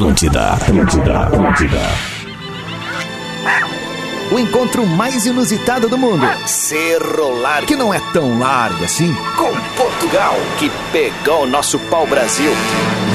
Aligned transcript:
Atlântida, 0.00 0.52
Atlântida, 0.52 1.18
Atlântida. 1.24 1.78
O 4.32 4.38
encontro 4.38 4.86
mais 4.86 5.26
inusitado 5.26 5.90
do 5.90 5.98
mundo. 5.98 6.26
Cerro 6.46 7.38
Largo. 7.38 7.66
Que 7.66 7.76
não 7.76 7.92
é 7.92 8.00
tão 8.10 8.38
largo 8.38 8.82
assim. 8.82 9.14
Com 9.36 9.54
Portugal, 9.76 10.36
que 10.58 10.70
pegou 10.90 11.42
o 11.42 11.46
nosso 11.46 11.78
pau-brasil. 11.90 12.50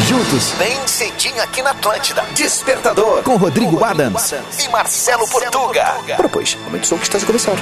Juntos. 0.08 0.52
Bem 0.59 0.77
cedinho 0.86 1.41
aqui 1.41 1.63
na 1.63 1.71
Atlântida. 1.71 2.23
Despertador. 2.36 3.23
Com 3.23 3.36
Rodrigo, 3.36 3.71
com 3.71 3.77
Rodrigo 3.77 3.83
Adams. 3.83 4.31
Adams. 4.31 4.63
E 4.63 4.70
Marcelo, 4.70 5.21
Marcelo 5.21 5.27
Portuga. 5.27 5.86
Portuga. 5.86 6.15
Ora, 6.20 6.29
pois, 6.29 6.55
aumente 6.65 6.83
o 6.83 6.88
som 6.88 6.97
que 6.99 7.05
está 7.05 7.17
a 7.17 7.21
começar. 7.21 7.55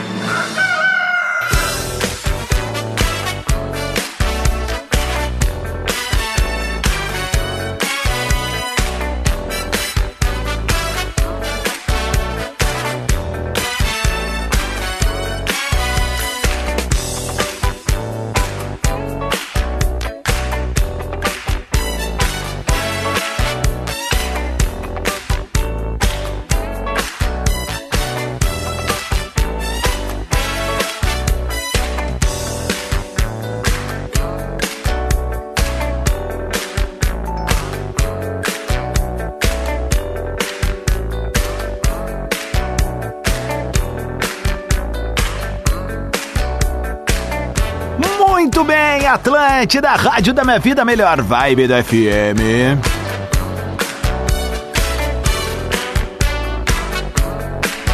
Bem, 48.65 49.05
Atlântida, 49.05 49.89
Rádio 49.89 50.33
da 50.33 50.43
Minha 50.43 50.59
Vida, 50.59 50.85
melhor 50.85 51.21
vibe 51.21 51.67
do 51.67 51.73
FM. 51.83 52.79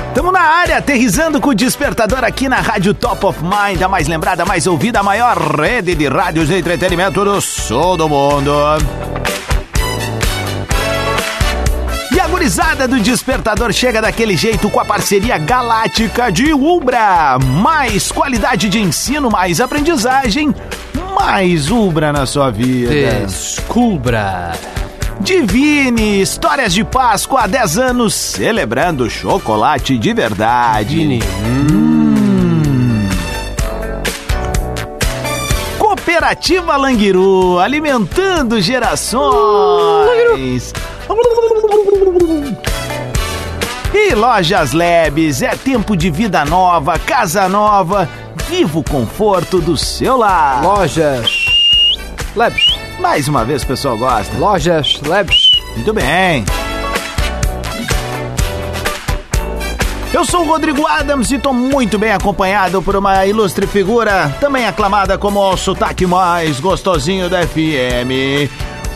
Estamos 0.09 0.31
na 0.31 0.41
área, 0.41 0.77
aterrizando 0.77 1.41
com 1.41 1.49
o 1.49 1.55
despertador 1.55 2.23
aqui 2.23 2.47
na 2.47 2.57
Rádio 2.57 2.93
Top 2.93 3.25
of 3.25 3.39
Mind, 3.41 3.81
a 3.81 3.87
mais 3.87 4.07
lembrada, 4.07 4.43
a 4.43 4.45
mais 4.45 4.67
ouvida, 4.67 4.99
a 4.99 5.03
maior 5.03 5.37
rede 5.37 5.95
de 5.95 6.07
rádios 6.07 6.49
de 6.49 6.57
entretenimento 6.59 7.23
do 7.23 7.41
sul 7.41 7.97
do 7.97 8.07
mundo. 8.07 8.51
Gurizada 12.49 12.87
do 12.87 12.99
Despertador 12.99 13.71
chega 13.71 14.01
daquele 14.01 14.35
jeito 14.35 14.71
com 14.71 14.79
a 14.79 14.85
parceria 14.85 15.37
galáctica 15.37 16.31
de 16.31 16.51
Ubra. 16.51 17.37
Mais 17.37 18.11
qualidade 18.11 18.67
de 18.69 18.79
ensino, 18.79 19.29
mais 19.29 19.61
aprendizagem, 19.61 20.55
mais 21.13 21.69
Ubra 21.69 22.11
na 22.11 22.25
sua 22.25 22.49
vida. 22.49 22.89
Descubra. 22.91 24.53
Divine, 25.19 26.21
histórias 26.21 26.73
de 26.73 26.83
Páscoa 26.83 27.41
há 27.41 27.47
10 27.47 27.77
anos, 27.77 28.15
celebrando 28.15 29.07
chocolate 29.07 29.95
de 29.95 30.11
verdade. 30.11 30.95
Divine. 30.95 31.21
Hum. 31.45 33.07
Cooperativa 35.77 36.75
Languiru, 36.77 37.59
alimentando 37.59 38.59
gerações. 38.59 39.13
E 44.09 44.15
Lojas 44.15 44.73
Lebes, 44.73 45.43
é 45.43 45.49
tempo 45.49 45.95
de 45.95 46.09
vida 46.09 46.43
nova, 46.43 46.97
casa 46.97 47.47
nova, 47.47 48.09
viva 48.49 48.79
o 48.79 48.83
conforto 48.83 49.61
do 49.61 49.77
seu 49.77 50.17
lar. 50.17 50.63
Lojas 50.63 51.29
Lebes. 52.35 52.63
Mais 52.99 53.27
uma 53.27 53.45
vez 53.45 53.61
o 53.61 53.67
pessoal 53.67 53.95
gosta. 53.99 54.35
Lojas 54.35 54.99
Lebes. 55.03 55.37
Muito 55.75 55.93
bem. 55.93 56.43
Eu 60.11 60.25
sou 60.25 60.41
o 60.41 60.47
Rodrigo 60.47 60.87
Adams 60.87 61.29
e 61.29 61.35
estou 61.35 61.53
muito 61.53 61.99
bem 61.99 62.11
acompanhado 62.11 62.81
por 62.81 62.95
uma 62.95 63.27
ilustre 63.27 63.67
figura, 63.67 64.35
também 64.41 64.65
aclamada 64.65 65.19
como 65.19 65.39
o 65.39 65.55
sotaque 65.55 66.07
mais 66.07 66.59
gostosinho 66.59 67.29
da 67.29 67.45
FM. 67.45 68.49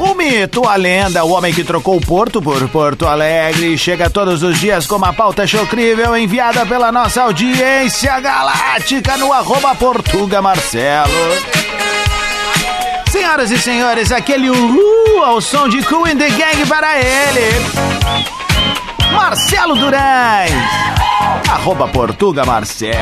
O 0.05 0.13
mito, 0.15 0.67
a 0.67 0.75
lenda, 0.75 1.23
o 1.23 1.31
homem 1.31 1.53
que 1.53 1.63
trocou 1.63 1.97
Porto 2.01 2.41
por 2.41 2.67
Porto 2.67 3.07
Alegre, 3.07 3.77
chega 3.77 4.09
todos 4.09 4.43
os 4.43 4.59
dias 4.59 4.85
com 4.85 4.97
uma 4.97 5.13
pauta 5.13 5.47
chocrível 5.47 6.17
enviada 6.17 6.65
pela 6.65 6.91
nossa 6.91 7.23
audiência 7.23 8.19
galáctica 8.19 9.15
no 9.15 9.31
arroba 9.31 9.73
Portuga 9.73 10.41
Marcelo. 10.41 11.09
Senhoras 13.09 13.49
e 13.49 13.57
senhores, 13.57 14.11
aquele 14.11 14.49
uhul 14.49 15.23
ao 15.23 15.39
som 15.39 15.69
de 15.69 15.81
Cool 15.83 16.09
in 16.09 16.17
the 16.17 16.29
Gang 16.31 16.65
para 16.67 16.97
ele. 16.99 17.65
Marcelo 19.13 19.73
Durães. 19.75 20.51
Arroba 21.49 21.87
Portuga 21.87 22.43
Marcelo. 22.43 22.97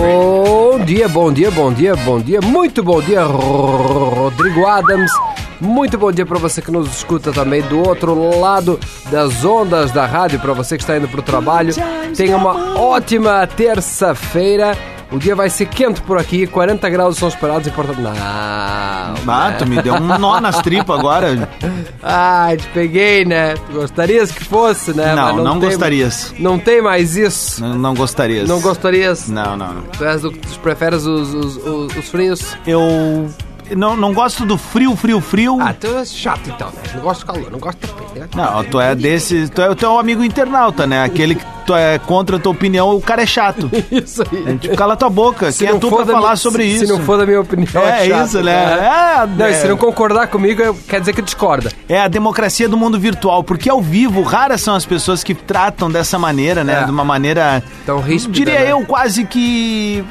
Bom 0.00 0.84
dia, 0.86 1.06
bom 1.06 1.30
dia, 1.30 1.50
bom 1.50 1.70
dia, 1.70 1.94
bom 1.96 2.18
dia. 2.18 2.40
Muito 2.40 2.82
bom 2.82 3.02
dia, 3.02 3.24
Rodrigo 3.24 4.66
Adams. 4.66 5.12
Muito 5.60 5.98
bom 5.98 6.12
dia 6.12 6.24
para 6.24 6.38
você 6.38 6.62
que 6.62 6.70
nos 6.70 6.88
escuta 6.88 7.32
também 7.32 7.62
do 7.62 7.80
outro 7.80 8.38
lado 8.38 8.78
das 9.10 9.44
ondas 9.44 9.90
da 9.90 10.06
rádio, 10.06 10.38
para 10.38 10.52
você 10.52 10.76
que 10.76 10.82
está 10.82 10.96
indo 10.96 11.08
para 11.08 11.20
o 11.20 11.22
trabalho. 11.22 11.74
Tenha 12.16 12.36
uma 12.36 12.78
ótima 12.78 13.46
terça-feira. 13.46 14.76
O 15.10 15.18
dia 15.18 15.34
vai 15.34 15.48
ser 15.48 15.66
quente 15.66 16.02
por 16.02 16.18
aqui, 16.18 16.46
40 16.46 16.88
graus 16.90 17.16
são 17.16 17.28
esperados 17.28 17.66
em 17.66 17.70
Porto 17.70 17.98
Não. 17.98 18.12
Ah, 18.14 19.54
tu 19.58 19.66
me 19.66 19.80
deu 19.80 19.94
um 19.94 20.18
nó 20.18 20.38
nas 20.38 20.60
tripas 20.60 20.98
agora. 20.98 21.48
Ai, 22.02 22.58
te 22.58 22.68
peguei, 22.68 23.24
né? 23.24 23.54
Gostarias 23.72 24.30
que 24.30 24.44
fosse, 24.44 24.92
né? 24.94 25.14
Não, 25.14 25.36
não, 25.36 25.44
não 25.44 25.60
tem, 25.60 25.70
gostarias. 25.70 26.34
Não 26.38 26.58
tem 26.58 26.82
mais 26.82 27.16
isso. 27.16 27.62
Não, 27.62 27.74
não 27.74 27.94
gostarias. 27.94 28.46
Não 28.46 28.60
gostarias? 28.60 29.28
Não, 29.28 29.56
não. 29.56 29.72
não. 29.72 29.82
Tu, 29.82 30.04
és 30.04 30.20
do, 30.20 30.30
tu 30.30 30.60
preferes 30.60 31.06
os, 31.06 31.32
os, 31.32 31.56
os, 31.56 31.96
os 31.96 32.08
frios? 32.10 32.56
Eu 32.66 33.30
não, 33.76 33.96
não 33.96 34.12
gosto 34.12 34.44
do 34.44 34.56
frio, 34.56 34.94
frio, 34.96 35.20
frio. 35.20 35.58
Ah, 35.60 35.72
tu 35.72 35.86
é 35.86 36.04
chato 36.04 36.48
então, 36.48 36.68
né? 36.68 36.82
Não 36.94 37.02
gosto 37.02 37.20
do 37.20 37.32
calor, 37.32 37.50
não 37.50 37.58
gosto 37.58 37.80
do 37.80 37.86
frio, 37.88 38.20
né? 38.20 38.28
Não, 38.34 38.64
tu 38.64 38.80
é 38.80 38.94
desse. 38.94 39.48
Tu 39.48 39.60
é 39.62 39.70
o 39.70 39.74
teu 39.74 39.98
amigo 39.98 40.22
internauta, 40.22 40.86
né? 40.86 41.02
Aquele 41.04 41.34
que 41.34 41.44
tu 41.66 41.74
é 41.74 41.98
contra 41.98 42.36
a 42.36 42.38
tua 42.38 42.52
opinião, 42.52 42.96
o 42.96 43.00
cara 43.00 43.22
é 43.22 43.26
chato. 43.26 43.70
isso 43.92 44.22
aí. 44.22 44.58
Tipo, 44.58 44.76
cala 44.76 44.96
tua 44.96 45.10
boca. 45.10 45.52
Se 45.52 45.66
Quem 45.66 45.76
é 45.76 45.78
tu 45.78 45.88
pra 45.90 46.06
falar 46.06 46.20
minha, 46.20 46.36
sobre 46.36 46.62
se, 46.62 46.70
isso? 46.70 46.86
Se 46.86 46.92
não 46.92 47.00
for 47.00 47.18
da 47.18 47.26
minha 47.26 47.40
opinião, 47.40 47.82
é, 47.82 48.06
é 48.06 48.08
chato, 48.08 48.26
isso, 48.26 48.42
né? 48.42 48.52
É. 48.52 49.22
É, 49.22 49.26
não, 49.26 49.46
é. 49.46 49.52
se 49.52 49.68
não 49.68 49.76
concordar 49.76 50.28
comigo, 50.28 50.74
quer 50.88 51.00
dizer 51.00 51.12
que 51.12 51.20
discorda. 51.20 51.70
É 51.88 52.00
a 52.00 52.08
democracia 52.08 52.68
do 52.68 52.76
mundo 52.76 52.98
virtual, 52.98 53.44
porque 53.44 53.68
ao 53.68 53.82
vivo, 53.82 54.22
raras 54.22 54.62
são 54.62 54.74
as 54.74 54.86
pessoas 54.86 55.22
que 55.22 55.34
tratam 55.34 55.90
dessa 55.90 56.18
maneira, 56.18 56.64
né? 56.64 56.80
É. 56.82 56.84
De 56.84 56.90
uma 56.90 57.04
maneira. 57.04 57.62
Tão 57.84 58.00
ríspida, 58.00 58.34
Diria 58.34 58.60
né? 58.60 58.72
eu, 58.72 58.84
quase 58.86 59.24
que. 59.24 60.02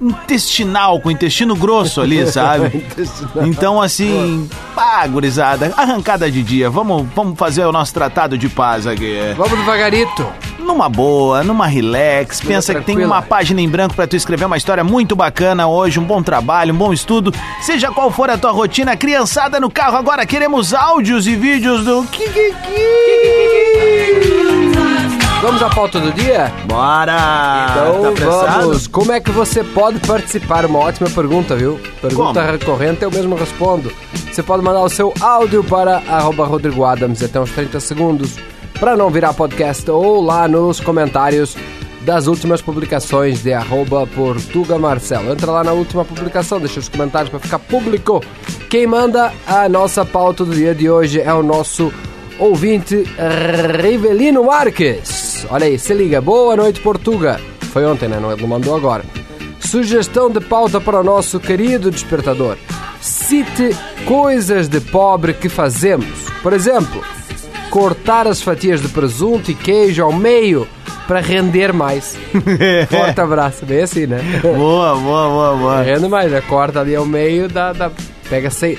Intestinal, 0.00 1.00
com 1.00 1.10
intestino 1.10 1.54
grosso 1.56 2.00
ali, 2.00 2.26
sabe? 2.30 2.84
então, 3.46 3.80
assim, 3.80 4.48
pá, 4.74 5.06
gurizada, 5.06 5.72
arrancada 5.76 6.30
de 6.30 6.42
dia, 6.42 6.70
vamos, 6.70 7.06
vamos 7.14 7.38
fazer 7.38 7.64
o 7.64 7.72
nosso 7.72 7.92
tratado 7.92 8.38
de 8.38 8.48
paz 8.48 8.86
aqui. 8.86 9.18
Vamos 9.36 9.58
devagarito. 9.58 10.26
Numa 10.58 10.88
boa, 10.88 11.42
numa 11.42 11.66
relax, 11.66 12.40
pensa 12.40 12.74
que 12.74 12.80
tem 12.80 12.96
tranquila. 12.96 13.16
uma 13.16 13.22
página 13.22 13.60
em 13.60 13.68
branco 13.68 13.94
pra 13.94 14.06
tu 14.06 14.16
escrever 14.16 14.44
uma 14.44 14.56
história 14.56 14.84
muito 14.84 15.16
bacana 15.16 15.66
hoje, 15.66 15.98
um 15.98 16.04
bom 16.04 16.22
trabalho, 16.22 16.74
um 16.74 16.76
bom 16.76 16.92
estudo, 16.92 17.32
seja 17.62 17.90
qual 17.90 18.10
for 18.10 18.28
a 18.28 18.36
tua 18.36 18.50
rotina, 18.50 18.94
criançada 18.96 19.58
no 19.58 19.70
carro, 19.70 19.96
agora 19.96 20.26
queremos 20.26 20.74
áudios 20.74 21.26
e 21.26 21.34
vídeos 21.34 21.84
do 21.84 22.02
Kikiki. 22.04 22.58
Vamos 25.40 25.62
à 25.62 25.68
pauta 25.70 26.00
do 26.00 26.12
dia? 26.12 26.52
Bora! 26.66 27.66
Então 27.70 28.14
tá 28.14 28.58
vamos. 28.58 28.88
Como 28.88 29.12
é 29.12 29.20
que 29.20 29.30
você 29.30 29.62
pode 29.62 30.00
participar? 30.00 30.66
Uma 30.66 30.80
ótima 30.80 31.08
pergunta, 31.08 31.54
viu? 31.54 31.78
Pergunta 32.00 32.40
Como? 32.40 32.52
recorrente, 32.52 33.02
eu 33.04 33.10
mesmo 33.10 33.36
respondo. 33.36 33.92
Você 34.12 34.42
pode 34.42 34.64
mandar 34.64 34.82
o 34.82 34.88
seu 34.88 35.14
áudio 35.20 35.62
para 35.62 36.02
arroba 36.08 36.44
Rodrigo 36.44 36.84
Adams 36.84 37.22
até 37.22 37.40
uns 37.40 37.52
30 37.52 37.78
segundos 37.78 38.36
para 38.80 38.96
não 38.96 39.10
virar 39.10 39.32
podcast 39.32 39.88
ou 39.88 40.20
lá 40.20 40.48
nos 40.48 40.80
comentários 40.80 41.56
das 42.00 42.26
últimas 42.26 42.60
publicações 42.60 43.40
de 43.40 43.52
arroba 43.52 44.08
Portuga 44.08 44.76
Marcelo. 44.76 45.30
Entra 45.30 45.52
lá 45.52 45.62
na 45.62 45.72
última 45.72 46.04
publicação, 46.04 46.58
deixa 46.58 46.80
os 46.80 46.88
comentários 46.88 47.30
para 47.30 47.38
ficar 47.38 47.60
público. 47.60 48.20
Quem 48.68 48.88
manda 48.88 49.32
a 49.46 49.68
nossa 49.68 50.04
pauta 50.04 50.44
do 50.44 50.52
dia 50.52 50.74
de 50.74 50.90
hoje 50.90 51.20
é 51.20 51.32
o 51.32 51.44
nosso 51.44 51.92
ouvinte 52.38 53.04
Rivelino 53.82 54.44
Marques. 54.44 55.27
Olha 55.50 55.66
aí, 55.66 55.78
se 55.78 55.94
liga. 55.94 56.20
Boa 56.20 56.56
noite, 56.56 56.80
Portuga. 56.80 57.40
Foi 57.72 57.84
ontem, 57.84 58.08
né? 58.08 58.18
Não, 58.20 58.32
ele 58.32 58.46
mandou 58.46 58.74
agora. 58.74 59.04
Sugestão 59.60 60.30
de 60.30 60.40
pauta 60.40 60.80
para 60.80 61.00
o 61.00 61.04
nosso 61.04 61.38
querido 61.38 61.90
despertador. 61.90 62.56
Cite 63.00 63.76
coisas 64.06 64.68
de 64.68 64.80
pobre 64.80 65.34
que 65.34 65.48
fazemos. 65.48 66.28
Por 66.42 66.52
exemplo, 66.52 67.02
cortar 67.70 68.26
as 68.26 68.40
fatias 68.40 68.80
de 68.80 68.88
presunto 68.88 69.50
e 69.50 69.54
queijo 69.54 70.02
ao 70.02 70.12
meio 70.12 70.66
para 71.06 71.20
render 71.20 71.72
mais. 71.72 72.16
Forte 72.90 73.20
abraço, 73.20 73.64
bem 73.64 73.82
assim, 73.82 74.06
né? 74.06 74.20
Boa, 74.42 74.94
boa, 74.94 75.28
boa, 75.28 75.56
boa. 75.56 75.82
Rende 75.82 76.08
mais, 76.08 76.30
né? 76.30 76.42
Corta 76.42 76.80
ali 76.80 76.94
ao 76.94 77.06
meio, 77.06 77.48
dá, 77.48 77.72
dá, 77.72 77.90
pega 78.28 78.50
100, 78.50 78.78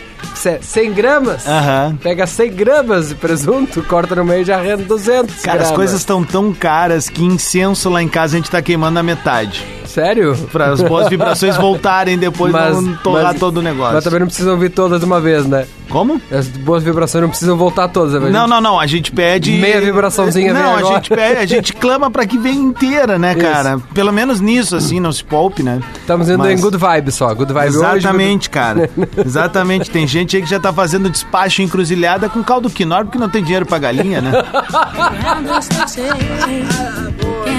100 0.61 0.93
gramas. 0.93 1.47
Aham. 1.47 1.97
Pega 2.01 2.25
100 2.27 2.51
gramas 2.53 3.09
de 3.09 3.15
presunto, 3.15 3.81
corta 3.83 4.15
no 4.15 4.23
meio 4.25 4.41
e 4.41 4.45
já 4.45 4.61
rende 4.61 4.83
200 4.83 5.35
Cara, 5.37 5.57
as 5.57 5.61
gramas. 5.61 5.71
coisas 5.75 5.99
estão 5.99 6.23
tão 6.23 6.53
caras 6.53 7.09
que 7.09 7.23
incenso 7.23 7.89
lá 7.89 8.01
em 8.01 8.07
casa 8.07 8.35
a 8.35 8.39
gente 8.39 8.49
tá 8.51 8.61
queimando 8.61 8.93
na 8.95 9.03
metade. 9.03 9.65
Sério? 9.89 10.35
Para 10.51 10.71
as 10.71 10.81
boas 10.81 11.09
vibrações 11.09 11.57
voltarem 11.57 12.17
depois 12.17 12.53
não 12.53 12.95
torrar 12.97 13.33
todo 13.33 13.57
o 13.57 13.61
negócio. 13.61 13.95
Mas 13.95 14.03
também 14.03 14.19
não 14.19 14.27
precisam 14.27 14.53
ouvir 14.53 14.69
todas 14.69 14.99
de 14.99 15.05
uma 15.05 15.19
vez, 15.19 15.45
né? 15.47 15.65
Como? 15.89 16.21
As 16.31 16.47
boas 16.47 16.83
vibrações 16.83 17.23
não 17.23 17.29
precisam 17.29 17.57
voltar 17.57 17.87
todas. 17.87 18.21
né? 18.21 18.29
Não, 18.29 18.47
não, 18.47 18.61
não. 18.61 18.79
A 18.79 18.85
gente 18.85 19.11
pede. 19.11 19.51
Meia 19.53 19.81
vibraçãozinha 19.81 20.53
Não, 20.53 20.75
a 20.75 20.83
gente 20.83 21.09
pede, 21.09 21.37
a 21.41 21.45
gente 21.47 21.73
clama 21.81 22.11
pra 22.11 22.27
que 22.27 22.37
venha 22.37 22.61
inteira, 22.61 23.17
né, 23.17 23.31
Isso. 23.31 23.41
cara? 23.41 23.79
Pelo 23.93 24.13
menos 24.13 24.39
nisso, 24.39 24.75
assim, 24.75 24.99
não 24.99 25.11
se 25.11 25.23
poupe, 25.23 25.63
né? 25.63 25.79
Estamos 25.99 26.29
indo 26.29 26.37
Mas- 26.37 26.59
em 26.59 26.61
good 26.61 26.77
vibe 26.77 27.11
só. 27.11 27.33
Good 27.33 27.51
vibe 27.51 27.75
hoje. 27.77 27.97
Exatamente, 27.97 28.49
cara. 28.51 28.87
Exatamente. 29.25 29.89
Tem 29.89 30.05
gente 30.05 30.35
aí 30.35 30.43
que 30.43 30.49
já 30.49 30.59
tá 30.59 30.71
fazendo 30.71 31.09
despacho 31.09 31.63
encruzilhada 31.63 32.29
com 32.29 32.43
caldo 32.43 32.69
quinor 32.69 33.05
porque 33.05 33.17
não 33.17 33.29
tem 33.29 33.43
dinheiro 33.43 33.65
pra 33.65 33.79
galinha, 33.79 34.21
né? 34.21 34.31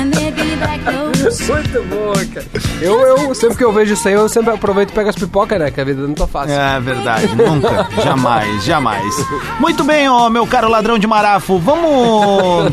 Muito 1.48 1.82
boa, 1.88 2.24
cara. 2.26 2.46
Eu, 2.80 3.00
eu, 3.00 3.34
sempre 3.34 3.56
que 3.56 3.64
eu 3.64 3.72
vejo 3.72 3.94
isso 3.94 4.08
aí, 4.08 4.14
eu 4.14 4.28
sempre 4.28 4.52
aproveito 4.52 4.90
e 4.90 4.92
pego 4.92 5.08
as 5.08 5.16
pipocas, 5.16 5.58
né? 5.58 5.70
Que 5.70 5.80
a 5.80 5.84
vida 5.84 6.02
não 6.02 6.14
tá 6.14 6.26
fácil. 6.26 6.54
É 6.54 6.80
verdade, 6.80 7.34
nunca, 7.34 7.88
jamais, 8.02 8.64
jamais. 8.64 9.14
Muito 9.58 9.84
bem, 9.84 10.08
ó, 10.08 10.28
meu 10.30 10.46
caro 10.46 10.68
ladrão 10.68 10.98
de 10.98 11.06
marafo, 11.06 11.58
vamos. 11.58 12.72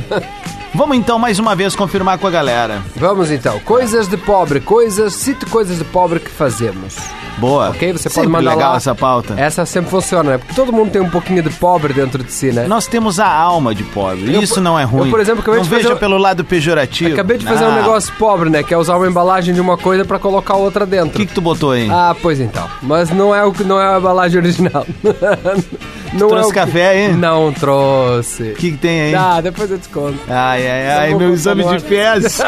Vamos 0.74 0.98
então 0.98 1.18
mais 1.18 1.40
uma 1.40 1.56
vez 1.56 1.76
confirmar 1.76 2.20
com 2.20 2.28
a 2.28 2.30
galera. 2.30 2.84
Vamos 2.96 3.32
então. 3.32 3.60
Coisas 3.62 4.08
de 4.08 4.16
pobre. 4.16 4.60
Coisas. 4.60 5.16
Cite 5.16 5.46
coisas 5.48 5.80
de 5.80 5.84
pobre 5.84 6.20
que 6.20 6.30
fazemos. 6.30 6.96
Boa. 7.38 7.70
Ok? 7.70 7.94
Você 7.94 8.04
pode 8.10 8.14
Sempre 8.16 8.30
mandar 8.30 8.52
legal 8.56 8.72
lá. 8.72 8.78
essa 8.78 8.96
pauta. 8.96 9.34
Essa 9.38 9.66
sempre 9.66 9.90
funciona, 9.92 10.32
né? 10.32 10.38
Porque 10.38 10.54
todo 10.54 10.74
mundo 10.74 10.92
tem 10.92 11.02
um 11.02 11.10
pouquinho 11.10 11.42
de 11.44 11.50
pobre 11.52 11.94
dentro 11.94 12.24
de 12.24 12.32
si, 12.32 12.52
né? 12.52 12.66
Nós 12.68 12.88
temos 12.88 13.20
a 13.20 13.28
alma 13.32 13.74
de 13.76 13.84
pobre. 13.84 14.34
Eu, 14.34 14.42
Isso 14.42 14.60
não 14.60 14.78
é 14.80 14.84
ruim. 14.84 15.06
eu, 15.06 15.12
por 15.12 15.20
exemplo, 15.20 15.42
acabei 15.42 15.58
não 15.60 15.64
de 15.64 15.70
fazer 15.70 15.84
veja 15.84 15.96
pelo 15.96 16.18
lado 16.18 16.44
pejorativo. 16.44 17.14
Acabei 17.14 17.38
de 17.38 17.46
fazer 17.46 17.66
um 17.66 17.70
Não. 17.70 17.76
negócio 17.76 18.14
pobre, 18.18 18.50
né? 18.50 18.64
Que 18.64 18.74
é 18.74 18.78
usar 18.78 18.96
uma 18.98 19.08
embalagem 19.08 19.54
de 19.54 19.62
uma 19.62 19.78
coisa 19.78 20.04
pra 20.04 20.18
colocar 20.20 20.56
outra 20.56 20.84
O 20.84 20.88
dentro. 20.88 21.12
que, 21.12 21.26
que 21.26 21.34
tu 21.34 21.42
botou 21.42 21.72
aí? 21.72 21.88
Ah, 21.92 22.16
pois 22.22 22.40
então. 22.40 22.68
Mas 22.82 23.10
não 23.12 23.34
é 23.36 23.44
o 23.44 23.52
que 23.52 23.64
não 23.64 23.80
é 23.80 23.96
a 23.96 24.00
embalagem 24.00 24.40
original. 24.40 24.86
não 26.14 26.28
Trouxe 26.28 26.44
é 26.46 26.48
o 26.48 26.48
que- 26.50 26.54
café 26.54 26.90
aí? 26.90 27.14
Não 27.14 27.52
trouxe. 27.54 28.44
O 28.52 28.56
que, 28.56 28.72
que 28.72 28.78
tem 28.78 29.02
aí? 29.02 29.16
Ah, 29.16 29.40
depois 29.42 29.70
eu 29.70 29.78
te 29.78 29.90
conto. 29.90 30.18
Ai, 30.28 30.68
ai, 30.68 30.88
ai, 30.98 31.14
meu 31.14 31.34
exame 31.34 31.64
de 31.64 31.80
fezes. 31.80 32.40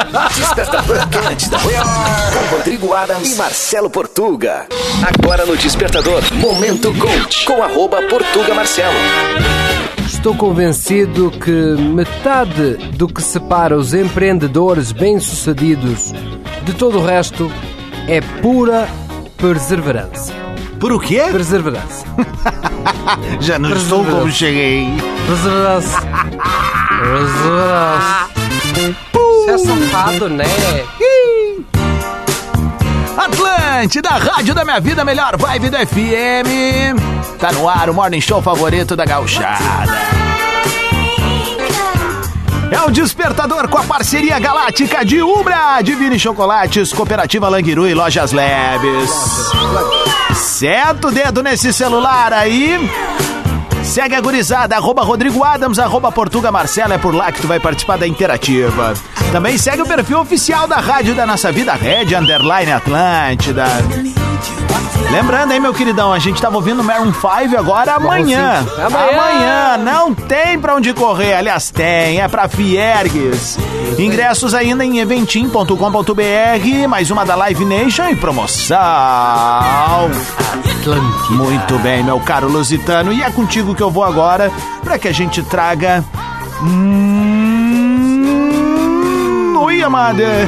Rodrigo 2.51 2.94
Adams 2.94 3.33
e 3.33 3.35
Marcelo 3.35 3.89
Portuga. 3.89 4.68
Agora 5.01 5.45
no 5.45 5.55
Despertador, 5.55 6.21
Momento 6.35 6.93
Coach. 6.95 7.45
Com 7.45 7.63
arroba 7.63 8.01
Portuga 8.03 8.53
Marcelo. 8.53 8.93
Estou 10.05 10.35
convencido 10.35 11.31
que 11.31 11.51
metade 11.51 12.75
do 12.95 13.07
que 13.07 13.21
separa 13.21 13.77
os 13.77 13.93
empreendedores 13.93 14.91
bem-sucedidos 14.91 16.13
de 16.63 16.73
todo 16.73 16.99
o 16.99 17.05
resto 17.05 17.51
é 18.07 18.21
pura 18.41 18.87
perseverança. 19.37 20.33
Por 20.79 20.91
o 20.91 20.99
quê? 20.99 21.21
Perseverança. 21.31 22.05
Já 23.39 23.57
não 23.59 23.71
estou 23.71 24.03
como 24.03 24.31
cheguei. 24.31 24.87
Perseverança. 25.27 26.01
Perseverança. 27.01 28.29
Você 29.13 29.51
é 29.51 29.57
safado, 29.57 30.29
né? 30.29 30.45
Atlântida, 33.79 34.09
rádio 34.09 34.53
da 34.53 34.65
minha 34.65 34.81
vida, 34.81 35.05
melhor 35.05 35.37
vibe 35.37 35.69
do 35.69 35.77
FM. 35.77 36.99
Tá 37.39 37.53
no 37.53 37.69
ar 37.69 37.89
o 37.89 37.93
morning 37.93 38.19
show 38.19 38.41
favorito 38.41 38.93
da 38.93 39.05
gauchada. 39.05 39.97
É 42.69 42.81
o 42.81 42.91
Despertador 42.91 43.69
com 43.69 43.77
a 43.77 43.83
parceria 43.83 44.37
galáctica 44.37 45.05
de 45.05 45.21
Ubra, 45.21 45.81
Divine 45.81 46.19
Chocolates, 46.19 46.91
Cooperativa 46.91 47.47
Languiru 47.47 47.87
e 47.87 47.93
Lojas 47.93 48.33
Leves. 48.33 49.09
Seta 50.35 51.07
o 51.07 51.11
dedo 51.11 51.41
nesse 51.41 51.71
celular 51.71 52.33
aí. 52.33 52.77
Segue 53.89 54.13
a 54.13 54.21
gurizada, 54.21 54.75
arroba 54.75 55.01
Rodrigo 55.01 55.44
Adams, 55.44 55.80
arroba 55.80 56.12
Portuga 56.12 56.51
Marcela, 56.51 56.94
é 56.94 56.97
por 57.00 57.12
lá 57.12 57.31
que 57.31 57.41
tu 57.41 57.47
vai 57.47 57.59
participar 57.59 57.97
da 57.97 58.07
interativa. 58.07 58.94
Também 59.31 59.57
segue 59.57 59.81
o 59.81 59.86
perfil 59.86 60.19
oficial 60.19 60.68
da 60.68 60.77
Rádio 60.77 61.15
da 61.15 61.25
Nossa 61.25 61.51
Vida, 61.51 61.74
Red 61.74 62.15
Underline 62.15 62.71
Atlântida. 62.71 63.65
Lembrando, 65.11 65.51
hein, 65.51 65.59
meu 65.59 65.73
queridão, 65.73 66.13
a 66.13 66.19
gente 66.19 66.41
tava 66.41 66.55
ouvindo 66.55 66.83
Maroon 66.83 67.11
5 67.13 67.57
agora 67.57 67.95
amanhã. 67.95 68.65
Amanhã. 68.77 69.09
Amanhã, 69.09 69.77
não 69.77 70.13
tem 70.13 70.59
pra 70.59 70.75
onde 70.75 70.93
correr, 70.93 71.33
aliás, 71.33 71.71
tem, 71.71 72.21
é 72.21 72.27
pra 72.27 72.47
Fiergues. 72.47 73.57
Ingressos 73.97 74.53
ainda 74.53 74.85
em 74.85 74.99
eventim.com.br, 74.99 76.87
mais 76.87 77.09
uma 77.09 77.25
da 77.25 77.35
Live 77.35 77.65
Nation 77.65 78.09
e 78.09 78.15
promoção. 78.15 78.77
Atlântida. 80.79 81.35
Muito 81.35 81.77
bem, 81.79 82.03
meu 82.03 82.19
caro 82.19 82.47
Lusitano. 82.47 83.11
E 83.11 83.23
é 83.23 83.31
contigo 83.31 83.73
que 83.75 83.83
eu 83.83 83.89
vou 83.89 84.03
agora 84.03 84.51
para 84.83 84.99
que 84.99 85.07
a 85.07 85.11
gente 85.11 85.41
traga. 85.43 86.03
Hum... 86.61 87.39
Oi, 89.61 89.81
amada. 89.83 90.47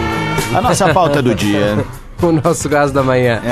A 0.56 0.62
nossa 0.62 0.94
pauta 0.94 1.22
do 1.22 1.36
dia. 1.36 1.86
O 2.22 2.32
nosso 2.32 2.70
gás 2.70 2.92
da 2.92 3.04
manhã. 3.04 3.42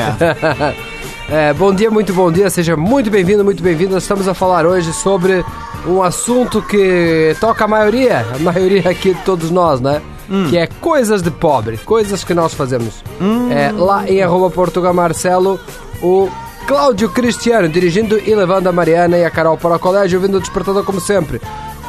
É, 1.32 1.54
bom 1.54 1.72
dia, 1.72 1.92
muito 1.92 2.12
bom 2.12 2.32
dia, 2.32 2.50
seja 2.50 2.76
muito 2.76 3.12
bem-vindo, 3.12 3.46
muito 3.46 3.62
bem-vindo. 3.62 3.94
Nós 3.94 4.02
estamos 4.02 4.28
a 4.28 4.34
falar 4.34 4.66
hoje 4.66 4.92
sobre 4.92 5.46
um 5.86 6.02
assunto 6.02 6.60
que 6.60 7.36
toca 7.40 7.66
a 7.66 7.68
maioria, 7.68 8.26
a 8.34 8.40
maioria 8.40 8.90
aqui 8.90 9.14
de 9.14 9.22
todos 9.22 9.52
nós, 9.52 9.80
né? 9.80 10.02
Que 10.50 10.58
é 10.58 10.66
coisas 10.66 11.22
de 11.22 11.30
pobre, 11.30 11.78
coisas 11.78 12.24
que 12.24 12.34
nós 12.34 12.56
fazemos. 12.56 13.04
É, 13.52 13.72
lá 13.72 14.10
em 14.10 14.24
arroba 14.24 14.50
Portugal 14.50 14.92
Marcelo, 14.92 15.60
o 16.02 16.28
Cláudio 16.66 17.10
Cristiano 17.10 17.70
dirigindo 17.70 18.20
e 18.20 18.34
levando 18.34 18.66
a 18.66 18.72
Mariana 18.72 19.16
e 19.16 19.24
a 19.24 19.30
Carol 19.30 19.56
para 19.56 19.76
o 19.76 19.80
colégio, 19.80 20.20
ouvindo 20.20 20.40
o 20.40 20.42
despertador 20.42 20.84
como 20.84 21.00
sempre. 21.00 21.40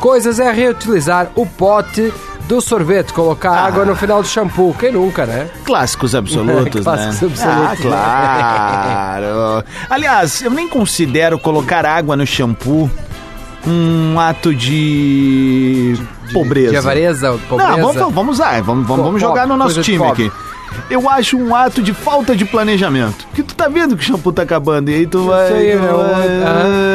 Coisas 0.00 0.38
é 0.38 0.52
reutilizar 0.52 1.30
o 1.34 1.46
pote 1.46 2.12
do 2.50 2.60
sorvete, 2.60 3.12
colocar 3.12 3.52
água 3.52 3.84
no 3.84 3.94
final 3.94 4.20
do 4.20 4.26
shampoo. 4.26 4.74
Quem 4.74 4.90
nunca, 4.90 5.24
né? 5.24 5.48
Clássicos 5.64 6.16
absolutos, 6.16 6.82
Clássicos 6.82 7.20
né? 7.20 7.26
absolutos, 7.28 7.40
né? 7.40 7.46
Ah, 7.46 7.76
claro. 9.20 9.64
Aliás, 9.88 10.42
eu 10.42 10.50
nem 10.50 10.68
considero 10.68 11.38
colocar 11.38 11.86
água 11.86 12.16
no 12.16 12.26
shampoo 12.26 12.90
um 13.64 14.18
ato 14.18 14.52
de 14.52 15.96
pobreza. 16.32 16.70
De 16.70 16.76
avareza, 16.76 17.38
pobreza. 17.48 17.76
Não, 17.76 17.92
vamos, 17.92 18.14
vamos 18.14 18.38
lá, 18.40 18.60
vamos, 18.60 18.86
vamos, 18.86 19.04
vamos 19.04 19.20
jogar 19.20 19.46
no 19.46 19.56
nosso 19.56 19.74
de 19.74 19.82
time 19.82 20.04
aqui. 20.04 20.32
Eu 20.88 21.08
acho 21.08 21.36
um 21.36 21.54
ato 21.54 21.82
de 21.82 21.92
falta 21.94 22.34
de 22.34 22.44
planejamento. 22.44 23.24
Porque 23.26 23.42
tu 23.42 23.54
tá 23.54 23.68
vendo 23.68 23.96
que 23.96 24.02
o 24.02 24.06
shampoo 24.06 24.32
tá 24.32 24.42
acabando 24.42 24.90
e 24.90 24.94
aí 24.94 25.06
tu 25.06 25.24
vai. 25.24 25.52
aí, 25.52 25.72
tu 25.72 25.82
né? 25.82 25.88
vai- 25.92 26.90